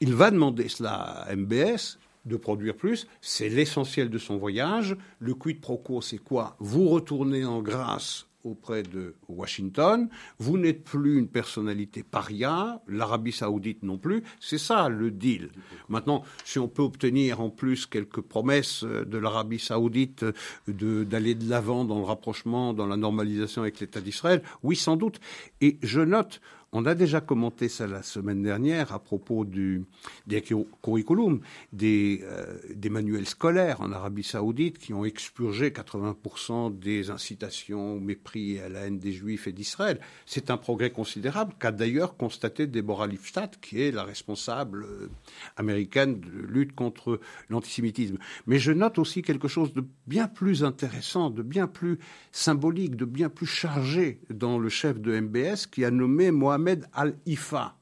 [0.00, 4.96] il va demander cela à MBS, de produire plus, c'est l'essentiel de son voyage.
[5.18, 6.56] Le quid pro quo, c'est quoi?
[6.58, 10.08] Vous retournez en grâce auprès de Washington,
[10.38, 15.50] vous n'êtes plus une personnalité paria, l'Arabie saoudite non plus, c'est ça le deal.
[15.90, 20.24] Maintenant, si on peut obtenir en plus quelques promesses de l'Arabie saoudite
[20.66, 25.20] d'aller de l'avant dans le rapprochement, dans la normalisation avec l'État d'Israël, oui sans doute.
[25.60, 26.40] Et je note,
[26.72, 29.84] on a déjà commenté ça la semaine dernière à propos du,
[30.28, 30.40] des
[30.82, 31.40] curriculum,
[31.72, 38.00] des, euh, des manuels scolaires en Arabie Saoudite qui ont expurgé 80% des incitations au
[38.00, 39.98] mépris et à la haine des Juifs et d'Israël.
[40.26, 45.10] C'est un progrès considérable qu'a d'ailleurs constaté Deborah Lipstadt, qui est la responsable euh,
[45.56, 47.18] américaine de lutte contre
[47.48, 48.18] l'antisémitisme.
[48.46, 51.98] Mais je note aussi quelque chose de bien plus intéressant, de bien plus
[52.30, 56.88] symbolique, de bien plus chargé dans le chef de MBS qui a nommé moi Mohamed
[56.92, 57.74] Al-Ifa,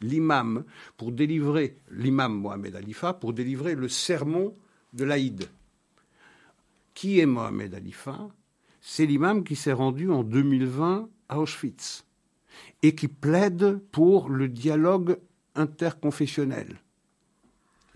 [0.00, 0.64] l'imam,
[0.96, 4.54] pour délivrer, l'imam Mohamed Al-Ifa, pour délivrer le sermon
[4.92, 5.48] de l'Aïd.
[6.94, 8.28] Qui est Mohamed Al-Ifa?
[8.80, 12.04] C'est l'imam qui s'est rendu en 2020 à Auschwitz
[12.82, 15.18] et qui plaide pour le dialogue
[15.56, 16.80] interconfessionnel.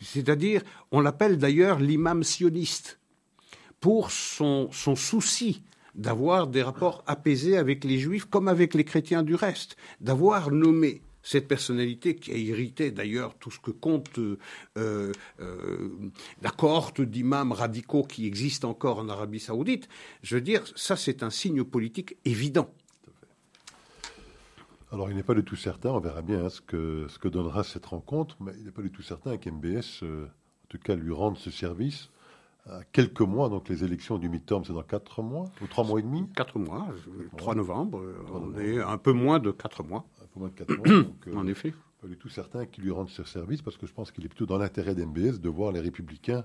[0.00, 2.98] C'est-à-dire, on l'appelle d'ailleurs l'imam sioniste,
[3.80, 5.62] pour son, son souci
[5.94, 11.02] d'avoir des rapports apaisés avec les juifs comme avec les chrétiens du reste, d'avoir nommé
[11.24, 14.38] cette personnalité qui a irrité d'ailleurs tout ce que compte euh,
[14.76, 15.88] euh,
[16.42, 19.88] la cohorte d'imams radicaux qui existe encore en Arabie saoudite,
[20.22, 22.70] je veux dire, ça c'est un signe politique évident.
[24.92, 27.26] Alors il n'est pas du tout certain, on verra bien hein, ce, que, ce que
[27.26, 30.94] donnera cette rencontre, mais il n'est pas du tout certain qu'MBS, euh, en tout cas,
[30.94, 32.10] lui rende ce service
[32.92, 36.02] quelques mois, donc les élections du midterm, c'est dans quatre mois ou trois mois et
[36.02, 36.28] demi?
[36.34, 36.88] Quatre mois,
[37.36, 38.02] 3 novembre,
[38.32, 40.04] on est un peu moins de quatre mois.
[40.22, 41.02] Un peu moins de quatre mois.
[41.02, 41.74] donc, en effet.
[42.04, 44.28] Pas du tout certain qu'il lui rende ce service parce que je pense qu'il est
[44.28, 46.44] plutôt dans l'intérêt d'MBS de voir les républicains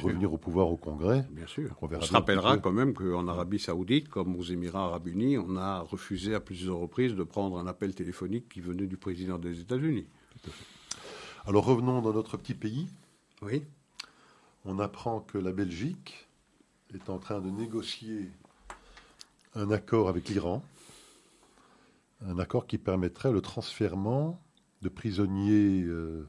[0.00, 1.26] revenir au pouvoir au Congrès.
[1.32, 1.76] Bien sûr.
[1.82, 5.80] On, se rappellera quand même qu'en Arabie Saoudite, comme aux Émirats Arabes Unis, on a
[5.80, 10.06] refusé à plusieurs reprises de prendre un appel téléphonique qui venait du président des États-Unis.
[11.44, 12.86] Alors revenons dans notre petit pays.
[13.42, 13.64] Oui
[14.64, 16.28] on apprend que la Belgique
[16.94, 18.30] est en train de négocier
[19.54, 20.62] un accord avec l'Iran,
[22.22, 24.40] un accord qui permettrait le transfèrement
[24.82, 26.28] de prisonniers euh,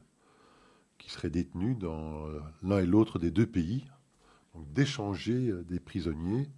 [0.98, 2.26] qui seraient détenus dans
[2.62, 3.84] l'un et l'autre des deux pays,
[4.54, 6.48] donc d'échanger euh, des prisonniers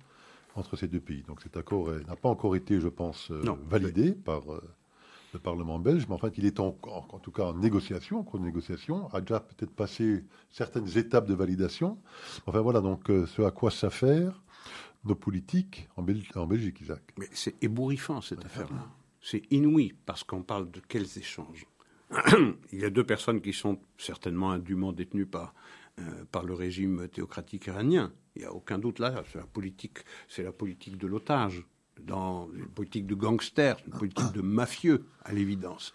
[0.55, 1.23] entre ces deux pays.
[1.23, 4.43] Donc cet accord n'a pas encore été, je pense, validé par
[5.33, 8.23] le Parlement belge, mais en fait, il est en, en, tout cas en négociation, en
[8.23, 11.99] cours de négociation, a déjà peut-être passé certaines étapes de validation.
[12.47, 14.43] Enfin voilà, donc ce à quoi s'affaire
[15.05, 16.03] nos politiques en,
[16.37, 17.03] en Belgique, Isaac.
[17.19, 18.87] Mais c'est ébouriffant cette affaire-là.
[19.21, 21.67] C'est inouï parce qu'on parle de quels échanges.
[22.73, 25.55] Il y a deux personnes qui sont certainement indûment détenues par,
[25.99, 28.13] euh, par le régime théocratique iranien.
[28.37, 29.23] Il n'y a aucun doute là.
[29.31, 29.99] C'est la politique,
[30.29, 31.67] c'est la politique de l'otage,
[32.07, 35.95] dans une politique de gangster, une politique de mafieux, à l'évidence.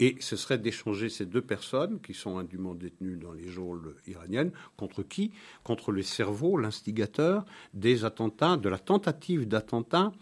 [0.00, 4.50] Et ce serait d'échanger ces deux personnes qui sont indûment détenues dans les geôles iraniennes
[4.76, 5.30] contre qui?
[5.62, 10.12] Contre le cerveau, l'instigateur des attentats, de la tentative d'attentat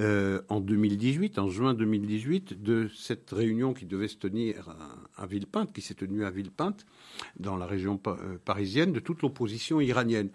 [0.00, 4.72] euh, en 2018, en juin 2018, de cette réunion qui devait se tenir
[5.16, 6.86] à, Villepinte, qui s'est tenue à Villepinte,
[7.40, 10.30] dans la région euh, parisienne, de toute l'opposition iranienne.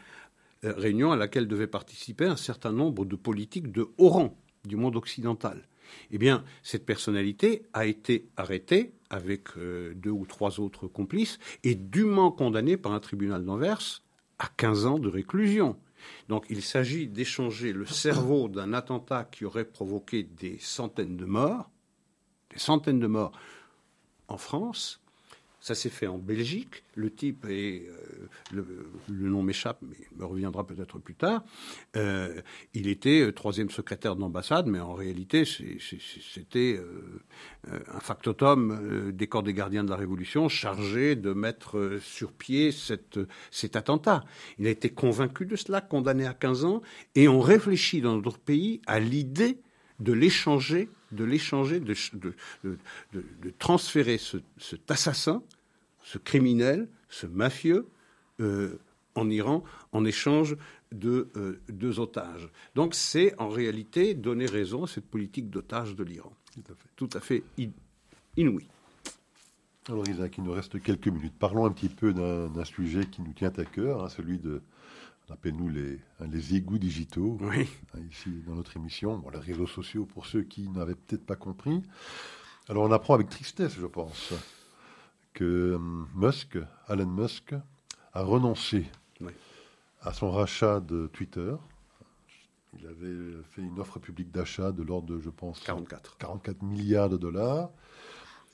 [0.63, 4.75] Euh, réunion à laquelle devaient participer un certain nombre de politiques de haut rang du
[4.75, 5.67] monde occidental.
[6.11, 12.31] Eh bien, cette personnalité a été arrêtée avec deux ou trois autres complices et dûment
[12.31, 14.01] condamnée par un tribunal d'Anvers
[14.39, 15.77] à 15 ans de réclusion.
[16.29, 21.69] Donc il s'agit d'échanger le cerveau d'un attentat qui aurait provoqué des centaines de morts,
[22.51, 23.31] des centaines de morts
[24.27, 25.02] en France,
[25.63, 26.83] ça s'est fait en Belgique.
[26.95, 28.59] Le type est, euh,
[29.07, 31.45] le, nom m'échappe, mais me reviendra peut-être plus tard.
[31.95, 32.41] Euh,
[32.73, 36.81] il était euh, troisième secrétaire d'ambassade, mais en réalité, c'était
[37.65, 43.75] un factotum des corps des gardiens de la Révolution chargé de mettre sur pied cet
[43.77, 44.25] attentat.
[44.59, 46.81] Il a été convaincu de cela, condamné à 15 ans,
[47.15, 49.61] et on réfléchit dans notre pays à l'idée
[50.01, 51.95] de l'échanger de l'échanger, de,
[52.63, 55.43] de, transférer cet assassin,
[56.03, 57.87] ce criminel, ce mafieux,
[58.39, 58.79] euh,
[59.15, 60.57] en Iran en échange
[60.91, 62.49] de euh, deux otages.
[62.75, 66.33] Donc c'est en réalité donner raison à cette politique d'otages de l'Iran.
[66.95, 67.43] Tout à fait,
[68.37, 68.67] inouï.
[69.89, 71.33] Alors Isaac, il nous reste quelques minutes.
[71.37, 74.61] Parlons un petit peu d'un sujet qui nous tient à cœur, hein, celui de
[75.33, 77.67] appelle-nous les, hein, les égouts digitaux, oui.
[77.95, 81.35] Hein, ici dans notre émission, bon, les réseaux sociaux pour ceux qui n'avaient peut-être pas
[81.35, 81.81] compris.
[82.69, 84.33] Alors on apprend avec tristesse, je pense,
[85.33, 86.57] que hum, Musk,
[86.87, 87.55] Elon Musk,
[88.13, 88.85] a renoncé
[90.01, 91.55] à son rachat de Twitter.
[92.77, 96.17] Il avait fait une offre publique d'achat de l'ordre de, je pense, 44.
[96.17, 97.69] 44 milliards de dollars.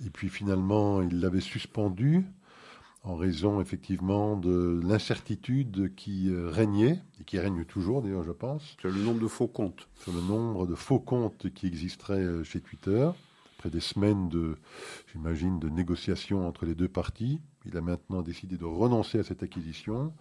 [0.05, 2.25] Et puis finalement, il l'avait suspendu
[3.03, 8.75] en raison effectivement de l'incertitude qui euh, régnait, et qui règne toujours d'ailleurs je pense.
[8.79, 9.87] Sur le nombre de faux comptes.
[9.95, 13.09] Sur le nombre de faux comptes qui existeraient euh, chez Twitter.
[13.57, 14.57] Après des semaines de,
[15.11, 19.43] j'imagine, de négociations entre les deux parties, il a maintenant décidé de renoncer à cette
[19.43, 20.13] acquisition,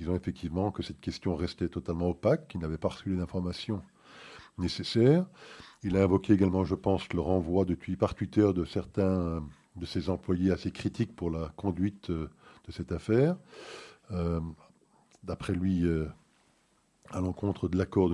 [0.00, 3.80] disant effectivement que cette question restait totalement opaque, qu'il n'avait pas reçu les informations
[4.58, 5.24] nécessaires.
[5.84, 9.42] Il a invoqué également, je pense, le renvoi de, par Twitter de certains
[9.80, 12.30] de ses employés assez critiques pour la conduite euh,
[12.68, 13.36] de cette affaire.
[14.12, 14.40] Euh,
[15.24, 16.06] d'après lui, euh,
[17.10, 18.10] à l'encontre de l'accord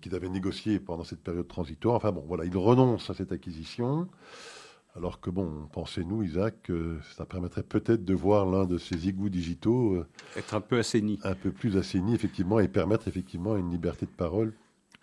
[0.00, 1.96] qu'il avait négocié pendant cette période transitoire.
[1.96, 4.08] Enfin bon, voilà, il renonce à cette acquisition.
[4.96, 9.28] Alors que bon, pensez-nous, Isaac, que ça permettrait peut-être de voir l'un de ces égouts
[9.28, 10.02] digitaux
[10.34, 14.10] être un peu assaini, un peu plus assaini effectivement, et permettre effectivement une liberté de
[14.10, 14.54] parole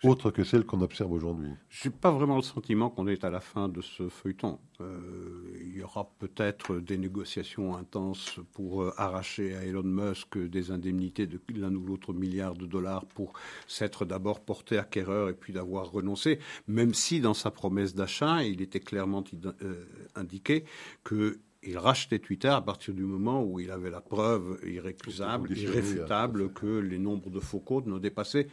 [0.06, 1.50] autre que celle qu'on observe aujourd'hui.
[1.68, 4.58] Je n'ai pas vraiment le sentiment qu'on est à la fin de ce feuilleton.
[4.80, 4.98] Euh,
[5.60, 11.26] il y aura peut-être des négociations intenses pour euh, arracher à Elon Musk des indemnités
[11.26, 13.32] de l'un ou l'autre milliard de dollars pour
[13.66, 16.38] s'être d'abord porté acquéreur et puis d'avoir renoncé,
[16.68, 19.24] même si dans sa promesse d'achat, il était clairement
[19.62, 19.84] euh,
[20.14, 20.64] indiqué
[21.04, 26.52] que il rachetait Twitter à partir du moment où il avait la preuve irrécusable, irréfutable
[26.52, 28.46] que les nombres de faux codes ne dépassaient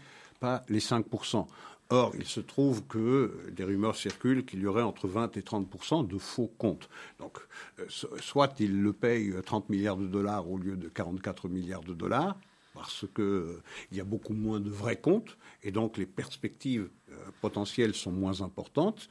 [0.44, 1.48] pas les 5%.
[1.90, 6.06] Or, il se trouve que des rumeurs circulent qu'il y aurait entre 20 et 30%
[6.06, 6.90] de faux comptes.
[7.18, 7.38] Donc,
[7.80, 7.86] euh,
[8.20, 12.36] soit il le paye 30 milliards de dollars au lieu de 44 milliards de dollars,
[12.74, 13.62] parce qu'il
[13.92, 18.42] y a beaucoup moins de vrais comptes, et donc les perspectives euh, potentielles sont moins
[18.42, 19.10] importantes,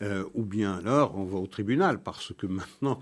[0.00, 3.00] euh, ou bien alors on va au tribunal, parce que maintenant,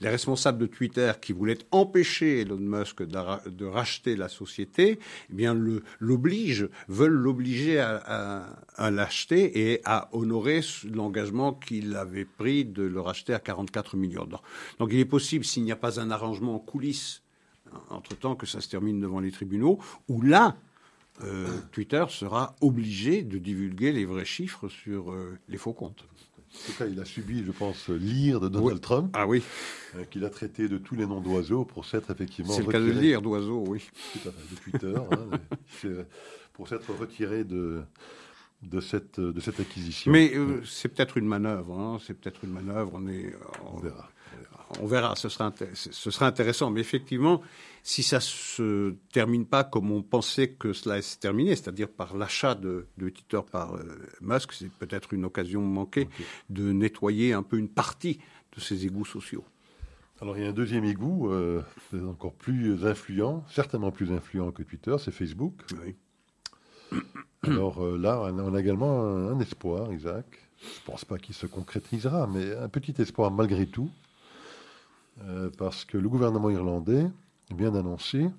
[0.00, 4.98] les responsables de Twitter qui voulaient empêcher Elon Musk de, racheter la société,
[5.30, 5.54] eh bien
[5.98, 8.46] l'obligent, veulent l'obliger à,
[8.76, 14.28] à l'acheter et à honorer l'engagement qu'il avait pris de le racheter à 44 millions.
[14.78, 17.22] Donc il est possible, s'il n'y a pas un arrangement en coulisses,
[17.90, 20.56] entre-temps que ça se termine devant les tribunaux, où là,
[21.22, 26.04] euh, Twitter sera obligé de divulguer les vrais chiffres sur euh, les faux comptes.
[26.52, 29.10] En tout cas, il a subi, je pense, l'ire de Donald Trump.
[29.16, 29.42] Ah oui.
[29.94, 32.52] Euh, qu'il a traité de tous les noms d'oiseaux pour s'être effectivement.
[32.52, 33.88] C'est le cas de lire d'oiseaux, oui.
[34.12, 34.94] Tout à fait, de Twitter.
[34.96, 36.04] Hein,
[36.54, 37.82] pour s'être retiré de,
[38.62, 40.10] de cette, de cette acquisition.
[40.10, 41.78] Mais euh, c'est peut-être une manœuvre.
[41.78, 42.92] Hein, c'est peut-être une manœuvre.
[42.94, 43.34] On, est,
[43.72, 44.10] on, verra.
[44.80, 45.16] On verra.
[45.16, 46.70] Ce sera, ce sera intéressant.
[46.70, 47.42] Mais effectivement,
[47.82, 52.54] si ça se termine pas comme on pensait que cela s'est terminé, c'est-à-dire par l'achat
[52.54, 53.82] de, de, Twitter par euh,
[54.20, 56.24] Musk, c'est peut-être une occasion manquée okay.
[56.50, 58.20] de nettoyer un peu une partie
[58.54, 59.44] de ces égouts sociaux.
[60.20, 61.62] Alors il y a un deuxième égout, euh,
[62.06, 65.54] encore plus influent, certainement plus influent que Twitter, c'est Facebook.
[65.82, 65.96] Oui.
[67.42, 70.26] Alors euh, là, on a également un, un espoir, Isaac.
[70.60, 73.90] Je ne pense pas qu'il se concrétisera, mais un petit espoir malgré tout,
[75.22, 77.10] euh, parce que le gouvernement irlandais
[77.54, 78.30] vient d'annoncer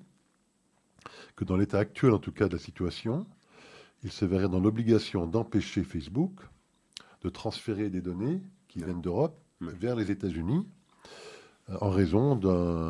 [1.36, 3.26] que dans l'état actuel, en tout cas, de la situation,
[4.02, 6.40] il se verrait dans l'obligation d'empêcher Facebook
[7.22, 10.66] de transférer des données qui viennent d'Europe vers les États-Unis
[11.70, 12.34] euh, en raison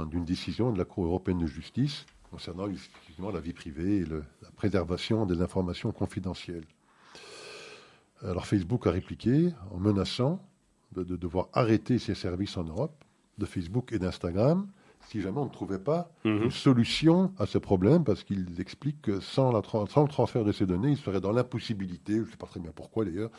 [0.07, 2.67] d'une décision de la Cour européenne de justice concernant
[3.31, 6.65] la vie privée et le, la préservation des informations confidentielles.
[8.23, 10.41] Alors Facebook a répliqué en menaçant
[10.93, 13.05] de, de devoir arrêter ses services en Europe,
[13.39, 14.67] de Facebook et d'Instagram,
[15.09, 16.45] si jamais on ne trouvait pas Mhm.
[16.45, 20.45] une solution à ce problème, parce qu'ils expliquent que sans, la tra- sans le transfert
[20.45, 23.31] de ces données, ils seraient dans l'impossibilité, je ne sais pas très bien pourquoi d'ailleurs,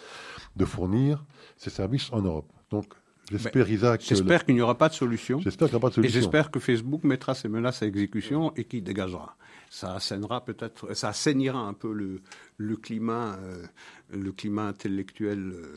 [0.56, 1.24] de fournir
[1.58, 2.52] ces services en Europe.
[2.70, 2.94] Donc
[3.32, 5.40] j'espère, Isaac, le- J'espère qu'il n'y aura pas de solution.
[5.40, 6.20] j'espère qu'il n'y a pas de Et solution.
[6.20, 9.36] j'espère que Facebook mettra ses menaces à exécution et qu'il dégagera.
[9.70, 12.22] Ça assainira peut-être, ça assainira un peu le,
[12.58, 13.64] le climat, euh,
[14.12, 15.74] le climat intellectuel, euh,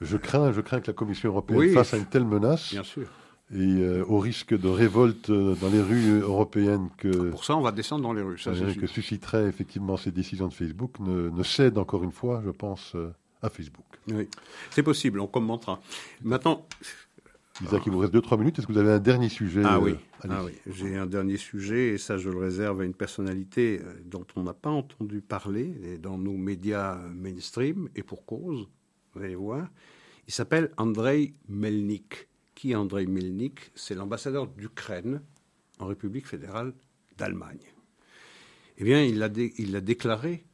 [0.00, 1.72] Je crains, je crains que la Commission européenne Oui.
[1.74, 3.06] face à une telle menace bien sûr.
[3.52, 7.60] Et euh, au risque de révolte euh, dans les rues européennes que, Pour ça, on
[7.60, 8.38] va descendre dans les rues.
[8.38, 12.12] Ça, c'est euh, que susciteraient effectivement ces décisions de Facebook ne, ne cèdent encore une
[12.12, 12.96] fois, je pense,
[13.42, 13.84] à Facebook.
[14.08, 14.28] Oui.
[14.70, 15.80] C'est possible, on commentera.
[16.22, 16.66] Maintenant,
[17.62, 18.58] Isaac, il vous reste 2-3 minutes.
[18.58, 19.94] Est-ce que vous avez un dernier sujet ah oui,
[20.28, 20.52] ah oui.
[20.66, 24.54] j'ai un dernier sujet et ça, je le réserve à une personnalité dont on n'a
[24.54, 28.66] pas entendu parler dans nos médias mainstream et pour cause.
[29.14, 29.68] Vous allez voir.
[30.26, 32.26] Il s'appelle Andrei Melnik.
[32.54, 35.22] Qui est Andrei Melnik C'est l'ambassadeur d'Ukraine
[35.78, 36.74] en République fédérale
[37.16, 37.74] d'Allemagne.
[38.78, 40.44] Eh bien, il a, déclaré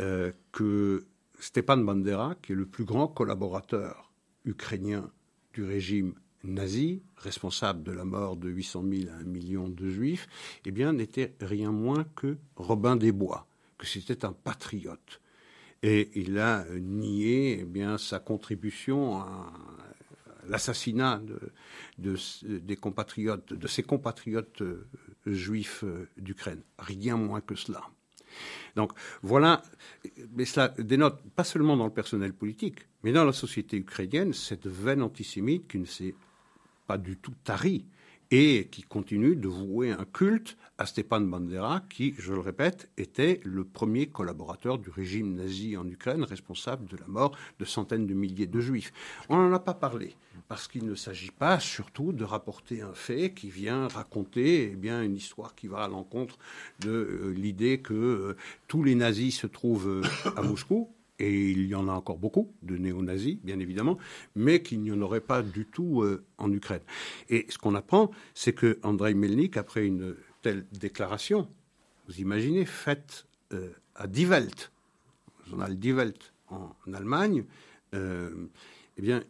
[0.00, 1.06] euh, que
[1.40, 4.12] Stepan Bandera, qui est le plus grand collaborateur
[4.44, 5.10] ukrainien
[5.54, 10.28] du régime nazi, responsable de la mort de 800 000 à 1 million de juifs,
[10.66, 13.46] eh bien, n'était rien moins que Robin des Bois,
[13.78, 15.20] que c'était un patriote.
[15.82, 19.52] Et il a nié eh bien, sa contribution à
[20.52, 21.38] l'assassinat de,
[21.98, 24.86] de- des compatriotes, de ses compatriotes euh,
[25.26, 26.62] juifs euh, d'Ukraine.
[26.78, 27.82] Rien moins que cela.
[28.76, 28.92] Donc
[29.22, 29.62] voilà,
[30.34, 34.66] mais cela dénote pas seulement dans le personnel politique, mais dans la société ukrainienne, cette
[34.66, 36.14] veine antisémite qui ne s'est
[36.86, 37.84] pas du tout tarie
[38.30, 43.40] et qui continue de vouer un culte à Stepan Bandera, qui, je le répète, était
[43.44, 48.14] le premier collaborateur du régime nazi en Ukraine, responsable de la mort de centaines de
[48.14, 48.92] milliers de juifs.
[49.28, 50.16] On n'en a pas parlé,
[50.48, 55.02] parce qu'il ne s'agit pas surtout de rapporter un fait qui vient raconter eh bien,
[55.02, 56.38] une histoire qui va à l'encontre
[56.80, 60.02] de euh, l'idée que euh, tous les nazis se trouvent euh,
[60.36, 63.98] à Moscou, et il y en a encore beaucoup de néo-nazis, bien évidemment,
[64.34, 66.02] mais qu'il n'y en aurait pas du tout
[66.38, 66.80] en Ukraine.
[67.28, 71.48] Et ce qu'on apprend, c'est que Andrei Melnik, après une telle déclaration,
[72.08, 74.72] vous imaginez, faite euh, à Die Welt,
[75.44, 77.44] le journal Die Welt en Allemagne,
[77.94, 78.48] euh,
[78.98, 79.22] eh bien,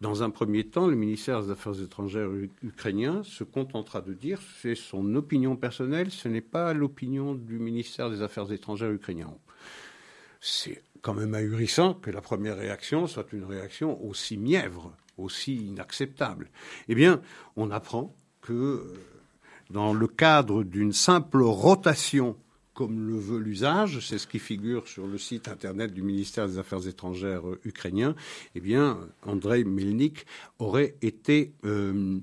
[0.00, 2.28] dans un premier temps, le ministère des Affaires étrangères
[2.62, 8.10] ukrainien se contentera de dire c'est son opinion personnelle, ce n'est pas l'opinion du ministère
[8.10, 9.32] des Affaires étrangères ukrainien.
[10.40, 16.50] C'est quand même ahurissant que la première réaction soit une réaction aussi mièvre, aussi inacceptable.
[16.88, 17.22] Eh bien,
[17.54, 18.98] on apprend que euh,
[19.70, 22.36] dans le cadre d'une simple rotation
[22.74, 26.58] comme le veut l'usage, c'est ce qui figure sur le site internet du ministère des
[26.58, 28.14] Affaires étrangères euh, ukrainien,
[28.54, 30.24] eh bien, Andrei Melnik
[30.58, 32.18] aurait été euh,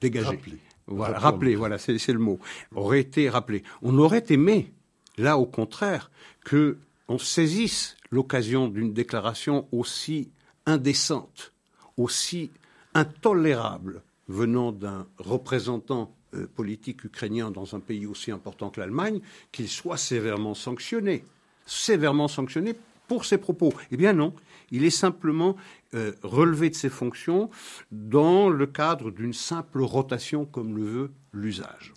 [0.00, 0.28] dégagé.
[0.28, 0.58] Rappelé.
[0.86, 2.38] Voilà, rappelé, voilà, c'est c'est le mot.
[2.74, 3.62] Aurait été rappelé.
[3.82, 4.72] On aurait aimé,
[5.16, 6.10] là au contraire,
[6.44, 6.78] que
[7.08, 10.30] on saisisse l'occasion d'une déclaration aussi
[10.66, 11.52] indécente,
[11.96, 12.50] aussi
[12.94, 19.20] intolérable venant d'un représentant euh, politique ukrainien dans un pays aussi important que l'Allemagne,
[19.52, 21.24] qu'il soit sévèrement sanctionné,
[21.66, 22.74] sévèrement sanctionné
[23.08, 23.74] pour ses propos.
[23.90, 24.32] Eh bien non,
[24.70, 25.56] il est simplement
[25.94, 27.50] euh, relevé de ses fonctions
[27.90, 31.92] dans le cadre d'une simple rotation comme le veut l'usage.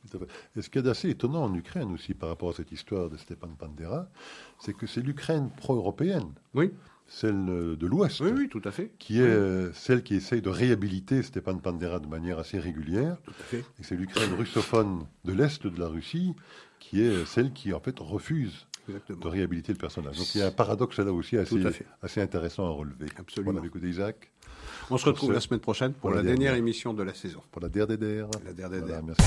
[0.56, 3.16] Et ce qui est d'assez étonnant en Ukraine aussi par rapport à cette histoire de
[3.16, 4.10] Stepan Bandera,
[4.60, 6.72] c'est que c'est l'Ukraine pro-européenne, Oui,
[7.08, 8.24] celle euh, de l'Ouest.
[9.00, 13.18] Qui est euh, celle qui essaye de réhabiliter Stéphane Pandera de manière assez régulière.
[13.54, 16.34] Et c'est l'Ukraine russophone de l'Est de la Russie
[16.80, 20.18] qui est euh, celle qui, en fait, refuse de réhabiliter le personnage.
[20.18, 23.08] Donc il y a un paradoxe là aussi assez, intéressant à relever.
[23.18, 23.54] Absolument.
[23.54, 24.32] Voilà, écoutez, Isaac.
[24.92, 27.42] On se retrouve la semaine prochaine pour, la, dernière, émission de la saison.
[27.52, 28.30] Pour la DRDDR.
[28.46, 28.86] La DRDDR.
[28.86, 29.24] Voilà, merci.